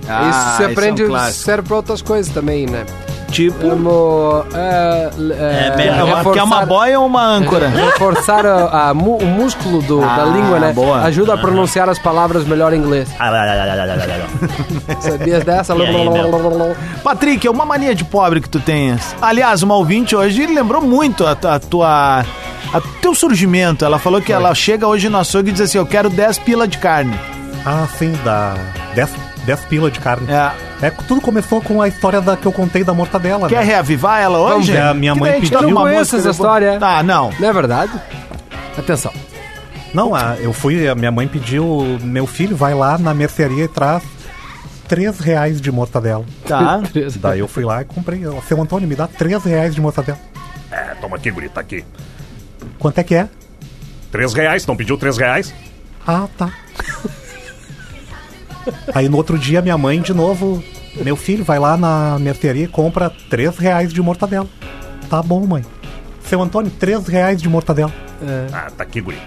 Ah, 0.07 0.29
isso 0.29 0.39
se 0.39 0.53
esse 0.53 0.63
é 0.63 0.67
um 0.67 0.71
aprende, 0.71 1.31
serve 1.33 1.67
pra 1.67 1.75
outras 1.77 2.01
coisas 2.01 2.33
também, 2.33 2.65
né? 2.65 2.85
Tipo, 3.31 3.69
Como. 3.69 4.43
É, 4.53 5.09
É, 5.39 5.81
é, 5.83 5.87
é 5.99 6.03
uma- 6.03 6.31
que 6.33 6.39
é 6.39 6.43
uma 6.43 6.65
boia 6.65 6.99
ou 6.99 7.05
uma 7.05 7.23
âncora? 7.25 7.67
Reforçar 7.69 8.45
a- 8.45 8.89
a 8.89 8.93
mu- 8.93 9.17
o 9.17 9.25
músculo 9.25 9.81
do- 9.81 10.01
da 10.01 10.23
Ah, 10.23 10.25
língua, 10.25 10.59
né? 10.59 10.73
boa. 10.73 11.01
Ajuda 11.03 11.33
a 11.35 11.37
pronunciar 11.37 11.87
as 11.89 11.99
palavras 11.99 12.45
melhor 12.45 12.73
em 12.73 12.77
inglês. 12.77 13.07
Ah, 13.19 13.29
lá, 13.29 13.45
lá, 13.45 13.53
lá, 13.53 13.65
lá, 13.65 13.73
lá, 13.75 13.85
lá, 13.85 13.95
lá. 13.95 15.01
Sabias 15.01 15.43
dessa? 15.43 15.75
E 15.75 15.81
aí? 15.81 16.09
Patrick, 17.03 17.45
é 17.47 17.51
uma 17.51 17.65
mania 17.65 17.93
de 17.95 18.03
pobre 18.03 18.41
que 18.41 18.49
tu 18.49 18.59
tenhas. 18.59 19.15
Aliás, 19.21 19.61
uma 19.63 19.75
ouvinte 19.75 20.15
hoje 20.15 20.45
lembrou 20.47 20.81
muito 20.81 21.25
a, 21.25 21.31
a 21.31 21.59
tua. 21.59 22.25
A 22.71 22.81
teu 23.01 23.15
surgimento. 23.15 23.83
Ela 23.85 23.97
falou 23.99 24.21
que 24.21 24.31
ela 24.33 24.53
chega 24.53 24.87
hoje 24.87 25.09
no 25.09 25.17
açougue 25.17 25.49
e 25.49 25.53
diz 25.53 25.61
assim: 25.61 25.77
Eu 25.77 25.85
quero 25.85 26.09
10 26.09 26.37
pila 26.39 26.67
de 26.67 26.77
carne. 26.77 27.17
Ah, 27.65 27.85
sim, 27.97 28.13
da 28.23 28.55
10, 28.95 29.09
10 29.49 29.65
pila 29.65 29.89
de 29.89 29.99
carne. 29.99 30.27
É. 30.31 30.51
É, 30.85 30.89
tudo 30.91 31.19
começou 31.21 31.59
com 31.59 31.81
a 31.81 31.87
história 31.87 32.21
da, 32.21 32.37
que 32.37 32.45
eu 32.45 32.51
contei 32.51 32.83
da 32.83 32.93
mortadela. 32.93 33.49
Quer 33.49 33.59
né? 33.61 33.63
reavivar 33.63 34.21
ela 34.21 34.37
hoje? 34.37 34.77
A 34.77 34.93
minha 34.93 35.13
Que 35.13 35.19
mãe 35.19 35.31
daí 35.31 35.41
pediu. 35.41 35.57
Eu 35.57 35.61
não 35.63 35.69
uma 35.71 35.81
conheço 35.81 35.99
música 36.15 36.17
essa 36.17 36.27
depois. 36.31 36.35
história. 36.35 36.77
Ah, 36.79 37.01
não. 37.01 37.31
Não 37.39 37.49
é 37.49 37.53
verdade? 37.53 37.91
Atenção. 38.77 39.11
Não, 39.91 40.13
a- 40.13 40.35
eu 40.39 40.53
fui, 40.53 40.87
a 40.87 40.93
minha 40.93 41.11
mãe 41.11 41.27
pediu, 41.27 41.97
meu 42.03 42.27
filho 42.27 42.55
vai 42.55 42.75
lá 42.75 42.99
na 42.99 43.11
mercearia 43.11 43.63
e 43.63 43.67
traz 43.67 44.03
3 44.87 45.19
reais 45.19 45.59
de 45.59 45.71
mortadela. 45.71 46.23
Tá. 46.47 46.79
Daí 47.19 47.39
eu 47.39 47.47
fui 47.47 47.63
lá 47.65 47.81
e 47.81 47.85
comprei. 47.85 48.25
Ó, 48.27 48.39
Seu 48.47 48.61
Antônio, 48.61 48.87
me 48.87 48.95
dá 48.95 49.07
3 49.07 49.43
reais 49.43 49.73
de 49.73 49.81
mortadela. 49.81 50.19
É, 50.71 50.93
toma 51.01 51.15
aqui, 51.15 51.31
guri, 51.31 51.49
tá 51.49 51.59
aqui. 51.61 51.83
Quanto 52.77 52.99
é 52.99 53.03
que 53.03 53.15
é? 53.15 53.27
3 54.11 54.31
reais, 54.31 54.67
não 54.67 54.75
pediu 54.75 54.95
3 54.95 55.17
reais? 55.17 55.51
Ah, 56.05 56.27
tá. 56.37 56.51
Aí 58.93 59.07
no 59.09 59.17
outro 59.17 59.37
dia 59.37 59.61
minha 59.61 59.77
mãe 59.77 60.01
de 60.01 60.13
novo, 60.13 60.63
meu 60.95 61.15
filho 61.15 61.43
vai 61.43 61.59
lá 61.59 61.77
na 61.77 62.17
mercearia 62.19 62.65
e 62.65 62.67
compra 62.67 63.11
3 63.29 63.57
reais 63.57 63.93
de 63.93 64.01
mortadela. 64.01 64.47
Tá 65.09 65.21
bom, 65.21 65.45
mãe. 65.45 65.63
Seu 66.23 66.41
Antônio, 66.41 66.71
3 66.71 67.07
reais 67.07 67.41
de 67.41 67.49
mortadela. 67.49 67.91
É. 68.21 68.47
Ah, 68.53 68.71
tá 68.75 68.83
aqui, 68.83 69.01
guri. 69.01 69.17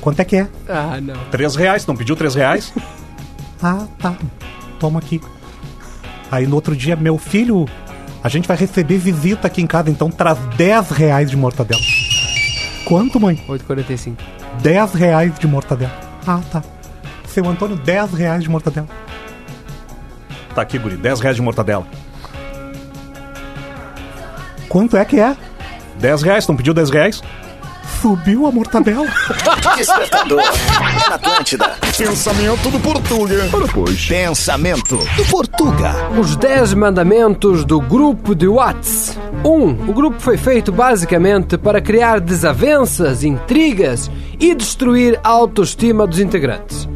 Quanto 0.00 0.20
é 0.20 0.24
que 0.24 0.36
é? 0.36 0.48
Ah, 0.68 1.00
não. 1.00 1.16
3 1.30 1.56
reais, 1.56 1.86
não 1.86 1.96
pediu 1.96 2.16
3 2.16 2.34
reais? 2.34 2.72
ah, 3.62 3.86
tá. 3.98 4.14
Toma 4.78 4.98
aqui. 4.98 5.20
Aí 6.30 6.46
no 6.46 6.54
outro 6.54 6.76
dia, 6.76 6.94
meu 6.96 7.18
filho, 7.18 7.66
a 8.22 8.28
gente 8.28 8.46
vai 8.46 8.56
receber 8.56 8.98
visita 8.98 9.46
aqui 9.46 9.60
em 9.60 9.66
casa, 9.66 9.90
então 9.90 10.10
traz 10.10 10.38
10 10.56 10.90
reais 10.90 11.30
de 11.30 11.36
mortadela. 11.36 11.80
Quanto, 12.84 13.18
mãe? 13.18 13.42
8,45. 13.48 14.16
10 14.62 14.92
reais 14.94 15.38
de 15.38 15.46
mortadela. 15.46 15.92
Ah, 16.26 16.40
tá. 16.50 16.62
Seu 17.32 17.48
Antônio, 17.48 17.76
10 17.76 18.12
reais 18.14 18.42
de 18.42 18.50
mortadela. 18.50 18.88
Tá 20.54 20.62
aqui, 20.62 20.78
guri, 20.78 20.96
10 20.96 21.20
reais 21.20 21.36
de 21.36 21.42
mortadela. 21.42 21.86
Quanto 24.68 24.96
é 24.96 25.04
que 25.04 25.20
é? 25.20 25.36
10 26.00 26.22
reais, 26.22 26.46
não 26.48 26.56
pediu 26.56 26.74
10 26.74 26.90
reais? 26.90 27.22
Subiu 28.00 28.46
a 28.46 28.52
mortadela. 28.52 29.06
Despertador. 29.76 30.42
Na 31.08 31.14
Atlântida. 31.14 31.76
Pensamento 31.96 32.70
do 32.70 32.80
Portuga. 32.80 33.48
Ora, 33.52 33.66
pois. 33.72 34.06
Pensamento 34.06 34.96
do 34.96 35.24
Portuga. 35.26 35.94
Os 36.18 36.34
10 36.34 36.74
mandamentos 36.74 37.64
do 37.64 37.80
grupo 37.80 38.34
de 38.34 38.48
Whats. 38.48 39.18
1. 39.44 39.48
Um, 39.48 39.88
o 39.88 39.92
grupo 39.92 40.18
foi 40.18 40.36
feito 40.36 40.72
basicamente 40.72 41.58
para 41.58 41.80
criar 41.80 42.20
desavenças, 42.20 43.22
intrigas 43.22 44.10
e 44.38 44.54
destruir 44.54 45.20
a 45.22 45.28
autoestima 45.28 46.06
dos 46.06 46.18
integrantes. 46.18 46.88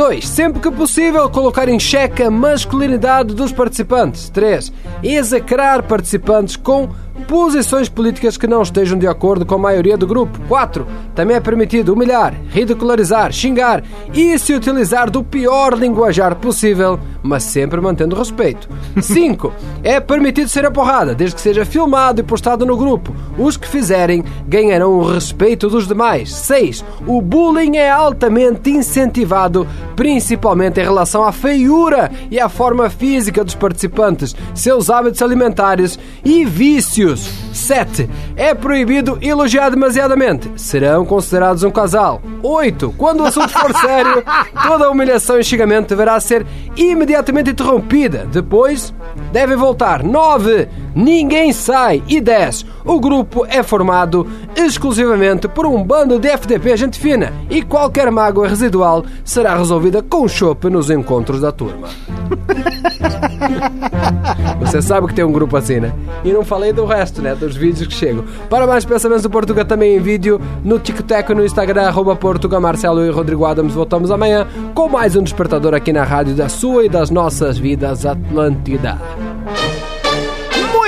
2. 0.00 0.26
Sempre 0.26 0.62
que 0.62 0.70
possível, 0.70 1.28
colocar 1.28 1.68
em 1.68 1.78
xeque 1.78 2.22
a 2.22 2.30
masculinidade 2.30 3.34
dos 3.34 3.52
participantes. 3.52 4.30
3. 4.30 4.72
Execrar 5.02 5.82
participantes 5.82 6.56
com 6.56 6.88
posições 7.28 7.86
políticas 7.86 8.38
que 8.38 8.46
não 8.46 8.62
estejam 8.62 8.98
de 8.98 9.06
acordo 9.06 9.44
com 9.44 9.56
a 9.56 9.58
maioria 9.58 9.98
do 9.98 10.06
grupo. 10.06 10.40
4. 10.48 10.86
Também 11.14 11.36
é 11.36 11.40
permitido 11.40 11.92
humilhar, 11.92 12.34
ridicularizar, 12.48 13.30
xingar 13.30 13.84
e 14.14 14.38
se 14.38 14.54
utilizar 14.54 15.10
do 15.10 15.22
pior 15.22 15.74
linguajar 15.74 16.34
possível, 16.36 16.98
mas 17.22 17.42
sempre 17.42 17.80
mantendo 17.80 18.16
respeito. 18.16 18.68
5. 19.00 19.52
É 19.82 20.00
permitido 20.00 20.48
ser 20.48 20.64
a 20.64 20.70
porrada, 20.70 21.14
desde 21.14 21.36
que 21.36 21.40
seja 21.40 21.64
filmado 21.64 22.20
e 22.20 22.24
postado 22.24 22.64
no 22.64 22.76
grupo. 22.76 23.14
Os 23.38 23.56
que 23.56 23.68
fizerem 23.68 24.24
ganharão 24.46 24.98
o 24.98 25.04
respeito 25.04 25.68
dos 25.68 25.86
demais. 25.86 26.32
6. 26.32 26.84
O 27.06 27.20
bullying 27.20 27.76
é 27.76 27.90
altamente 27.90 28.70
incentivado, 28.70 29.66
principalmente 29.94 30.80
em 30.80 30.84
relação 30.84 31.24
à 31.24 31.32
feiura 31.32 32.10
e 32.30 32.40
à 32.40 32.48
forma 32.48 32.88
física 32.88 33.44
dos 33.44 33.54
participantes, 33.54 34.34
seus 34.54 34.90
hábitos 34.90 35.22
alimentares 35.22 35.98
e 36.24 36.44
vícios. 36.44 37.30
7. 37.52 38.08
É 38.36 38.54
proibido 38.54 39.18
elogiar 39.20 39.70
demasiadamente. 39.70 40.50
Serão 40.56 41.04
considerados 41.04 41.62
um 41.62 41.70
casal. 41.70 42.22
8. 42.42 42.94
Quando 42.96 43.20
o 43.20 43.26
assunto 43.26 43.50
for 43.50 43.74
sério, 43.80 44.22
toda 44.66 44.86
a 44.86 44.90
humilhação 44.90 45.38
e 45.38 45.44
xingamento 45.44 45.88
deverá 45.88 46.18
ser 46.20 46.46
imediatamente 46.76 47.09
interrompida. 47.50 48.26
Depois, 48.30 48.94
deve 49.32 49.56
voltar. 49.56 50.02
9. 50.02 50.68
Ninguém 50.94 51.52
sai. 51.52 52.02
E 52.08 52.20
10. 52.20 52.66
O 52.84 53.00
grupo 53.00 53.46
é 53.48 53.62
formado 53.62 54.26
exclusivamente 54.56 55.48
por 55.48 55.66
um 55.66 55.82
bando 55.82 56.18
de 56.18 56.28
FDP 56.28 56.76
gente 56.76 56.98
fina 56.98 57.32
e 57.48 57.62
qualquer 57.62 58.10
mágoa 58.10 58.48
residual 58.48 59.04
será 59.24 59.56
resolvida 59.56 60.02
com 60.02 60.28
chope 60.28 60.68
nos 60.68 60.90
encontros 60.90 61.40
da 61.40 61.52
turma. 61.52 61.88
Você 64.60 64.82
sabe 64.82 65.08
que 65.08 65.14
tem 65.14 65.24
um 65.24 65.32
grupo 65.32 65.56
assim, 65.56 65.80
né? 65.80 65.92
E 66.24 66.32
não 66.32 66.44
falei 66.44 66.72
do 66.72 66.84
resto, 66.84 67.20
né? 67.20 67.34
Dos 67.34 67.56
vídeos 67.56 67.86
que 67.86 67.94
chegam. 67.94 68.24
Para 68.48 68.66
mais 68.66 68.84
pensamentos 68.84 69.22
do 69.22 69.30
Portuga 69.30 69.64
também 69.64 69.96
em 69.96 70.00
vídeo 70.00 70.40
no 70.62 70.78
TikTok 70.78 71.32
e 71.32 71.34
no 71.34 71.44
Instagram, 71.44 71.82
arroba 71.82 72.14
Portuga, 72.14 72.60
Marcelo 72.60 73.04
e 73.04 73.10
Rodrigo 73.10 73.44
Adams. 73.44 73.74
Voltamos 73.74 74.10
amanhã 74.10 74.46
com 74.74 74.88
mais 74.88 75.16
um 75.16 75.22
despertador 75.22 75.74
aqui 75.74 75.92
na 75.92 76.04
rádio 76.04 76.34
da 76.34 76.48
sua 76.48 76.84
e 76.84 76.88
das 76.88 77.10
nossas 77.10 77.58
vidas 77.58 78.06
Atlântida. 78.06 78.98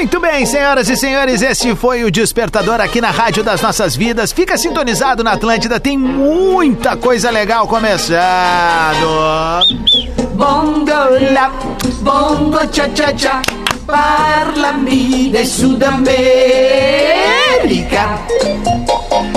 Muito 0.03 0.19
bem, 0.19 0.45
senhoras 0.45 0.89
e 0.89 0.97
senhores, 0.97 1.43
esse 1.43 1.77
foi 1.77 2.03
o 2.03 2.11
Despertador 2.11 2.81
aqui 2.81 3.01
na 3.01 3.13
Rádio 3.13 3.45
das 3.45 3.63
Nossas 3.63 3.95
Vidas. 3.95 4.33
Fica 4.33 4.59
sintonizado 4.59 5.23
na 5.23 5.35
Atlântida, 5.35 5.79
tem 5.79 5.97
muita 5.97 6.97
coisa 6.97 7.31
legal 7.31 7.69
começando. 7.69 8.19
Bongo 10.35 10.91
la, 11.33 11.53
bongo 12.01 12.59
cha 12.73 12.91
cha 12.93 13.17
cha, 13.17 13.43
parlami 13.87 15.31
de 15.31 15.47
Sudamérica. 15.47 16.13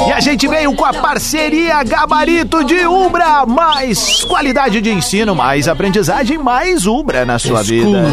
E 0.08 0.12
a 0.12 0.20
gente 0.20 0.48
veio 0.48 0.74
com 0.76 0.86
a 0.86 0.94
parceria 0.94 1.84
Gabarito 1.84 2.64
de 2.64 2.86
Ubra. 2.86 3.46
Mais 3.46 4.24
qualidade 4.24 4.80
de 4.80 4.92
ensino, 4.92 5.34
mais 5.36 5.68
aprendizagem, 5.68 6.38
mais 6.38 6.86
Ubra 6.86 7.26
na 7.26 7.40
sua 7.40 7.64
vida. 7.64 8.06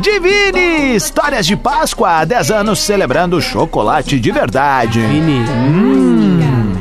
Divine! 0.00 0.94
Histórias 0.94 1.46
de 1.46 1.56
Páscoa, 1.56 2.20
há 2.20 2.24
10 2.24 2.50
anos 2.50 2.78
celebrando 2.78 3.40
chocolate 3.40 4.20
de 4.20 4.30
verdade. 4.30 5.00
Hum. 5.00 6.74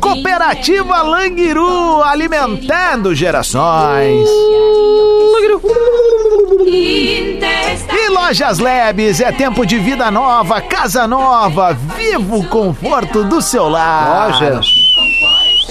Cooperativa 0.00 1.02
Languiru, 1.02 2.02
alimentando 2.02 3.14
gerações. 3.14 4.28
Lojas 8.30 8.60
Labs, 8.60 9.20
é 9.20 9.32
tempo 9.32 9.66
de 9.66 9.76
vida 9.76 10.08
nova, 10.08 10.60
casa 10.60 11.04
nova, 11.04 11.72
viva 11.72 12.36
o 12.36 12.46
conforto 12.46 13.24
do 13.24 13.42
seu 13.42 13.68
lar. 13.68 14.28
Lojas 14.28 14.66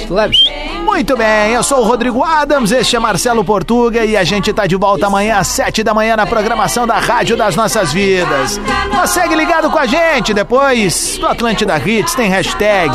Labs. 0.09 0.37
Muito 0.83 1.15
bem, 1.15 1.53
eu 1.53 1.63
sou 1.63 1.79
o 1.79 1.83
Rodrigo 1.85 2.21
Adams, 2.21 2.73
este 2.73 2.97
é 2.97 2.99
Marcelo 2.99 3.45
Portuga 3.45 4.03
e 4.03 4.17
a 4.17 4.25
gente 4.25 4.51
tá 4.51 4.67
de 4.67 4.75
volta 4.75 5.07
amanhã 5.07 5.37
às 5.37 5.47
sete 5.47 5.83
da 5.83 5.93
manhã 5.93 6.17
na 6.17 6.25
programação 6.25 6.85
da 6.85 6.99
Rádio 6.99 7.37
das 7.37 7.55
Nossas 7.55 7.93
Vidas. 7.93 8.59
Mas 8.93 9.11
segue 9.11 9.35
ligado 9.35 9.71
com 9.71 9.79
a 9.79 9.85
gente, 9.85 10.33
depois 10.33 11.17
do 11.17 11.27
Atlântida 11.27 11.77
Hits 11.77 12.13
tem 12.13 12.29
hashtag, 12.29 12.91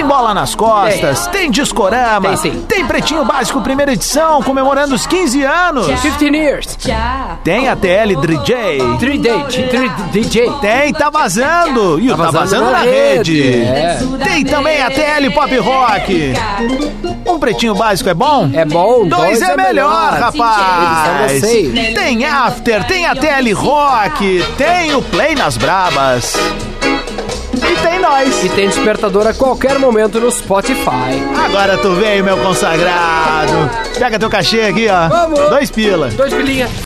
tem 0.00 0.08
bola 0.08 0.32
nas 0.32 0.54
costas, 0.54 1.26
tem, 1.26 1.50
discorama, 1.50 2.34
Tem 2.38 2.52
tem 2.62 2.86
Pretinho 2.86 3.22
Básico 3.22 3.60
primeira 3.60 3.92
edição 3.92 4.42
comemorando 4.42 4.94
os 4.94 5.06
15 5.06 5.44
anos. 5.44 5.86
15 6.00 6.24
years. 6.34 6.78
Tem 7.44 7.68
a 7.68 7.76
TL 7.76 8.16
DJ. 8.16 8.78
3D, 8.98 10.10
DJ. 10.10 10.50
Tem, 10.62 10.92
tá 10.94 11.10
vazando. 11.10 12.00
E 12.00 12.10
o 12.10 12.16
Tá 12.16 12.24
tá 12.24 12.30
vazando 12.30 12.40
vazando 12.40 12.64
na 12.64 12.70
na 12.78 12.78
rede. 12.78 13.42
rede. 13.42 13.62
É. 13.62 13.98
Tem 14.24 14.44
também 14.44 14.80
a 14.80 14.90
TL 14.90 15.30
Pop 15.34 15.54
Rock. 15.58 16.32
Um 17.26 17.38
pretinho 17.38 17.74
básico 17.74 18.08
é 18.08 18.14
bom? 18.14 18.48
É 18.54 18.64
bom, 18.64 19.06
Dois, 19.06 19.42
é, 19.42 19.54
melhor, 19.54 20.14
rapaz. 20.14 20.32
Edição 20.32 21.26
de 21.26 21.40
seis. 21.40 21.94
Tem 21.94 22.24
After, 22.24 22.86
tem 22.86 23.04
a 23.06 23.14
TL 23.14 23.52
Rock, 23.52 24.42
tem 24.56 24.94
o 24.94 25.02
Play 25.02 25.34
nas 25.34 25.58
Brabas. 25.58 26.34
E 27.62 27.76
tem 27.82 27.98
nós. 27.98 28.44
E 28.44 28.48
tem 28.50 28.68
despertador 28.68 29.26
a 29.26 29.34
qualquer 29.34 29.78
momento 29.78 30.18
no 30.20 30.30
Spotify. 30.30 31.20
Agora 31.44 31.76
tu 31.78 31.92
veio, 31.94 32.24
meu 32.24 32.36
consagrado. 32.38 33.70
Pega 33.98 34.18
teu 34.18 34.30
cachê 34.30 34.62
aqui, 34.62 34.88
ó. 34.88 35.08
Vamos. 35.08 35.38
Dois 35.50 35.70
pila. 35.70 36.08
Dois 36.08 36.32
pilinha. 36.32 36.68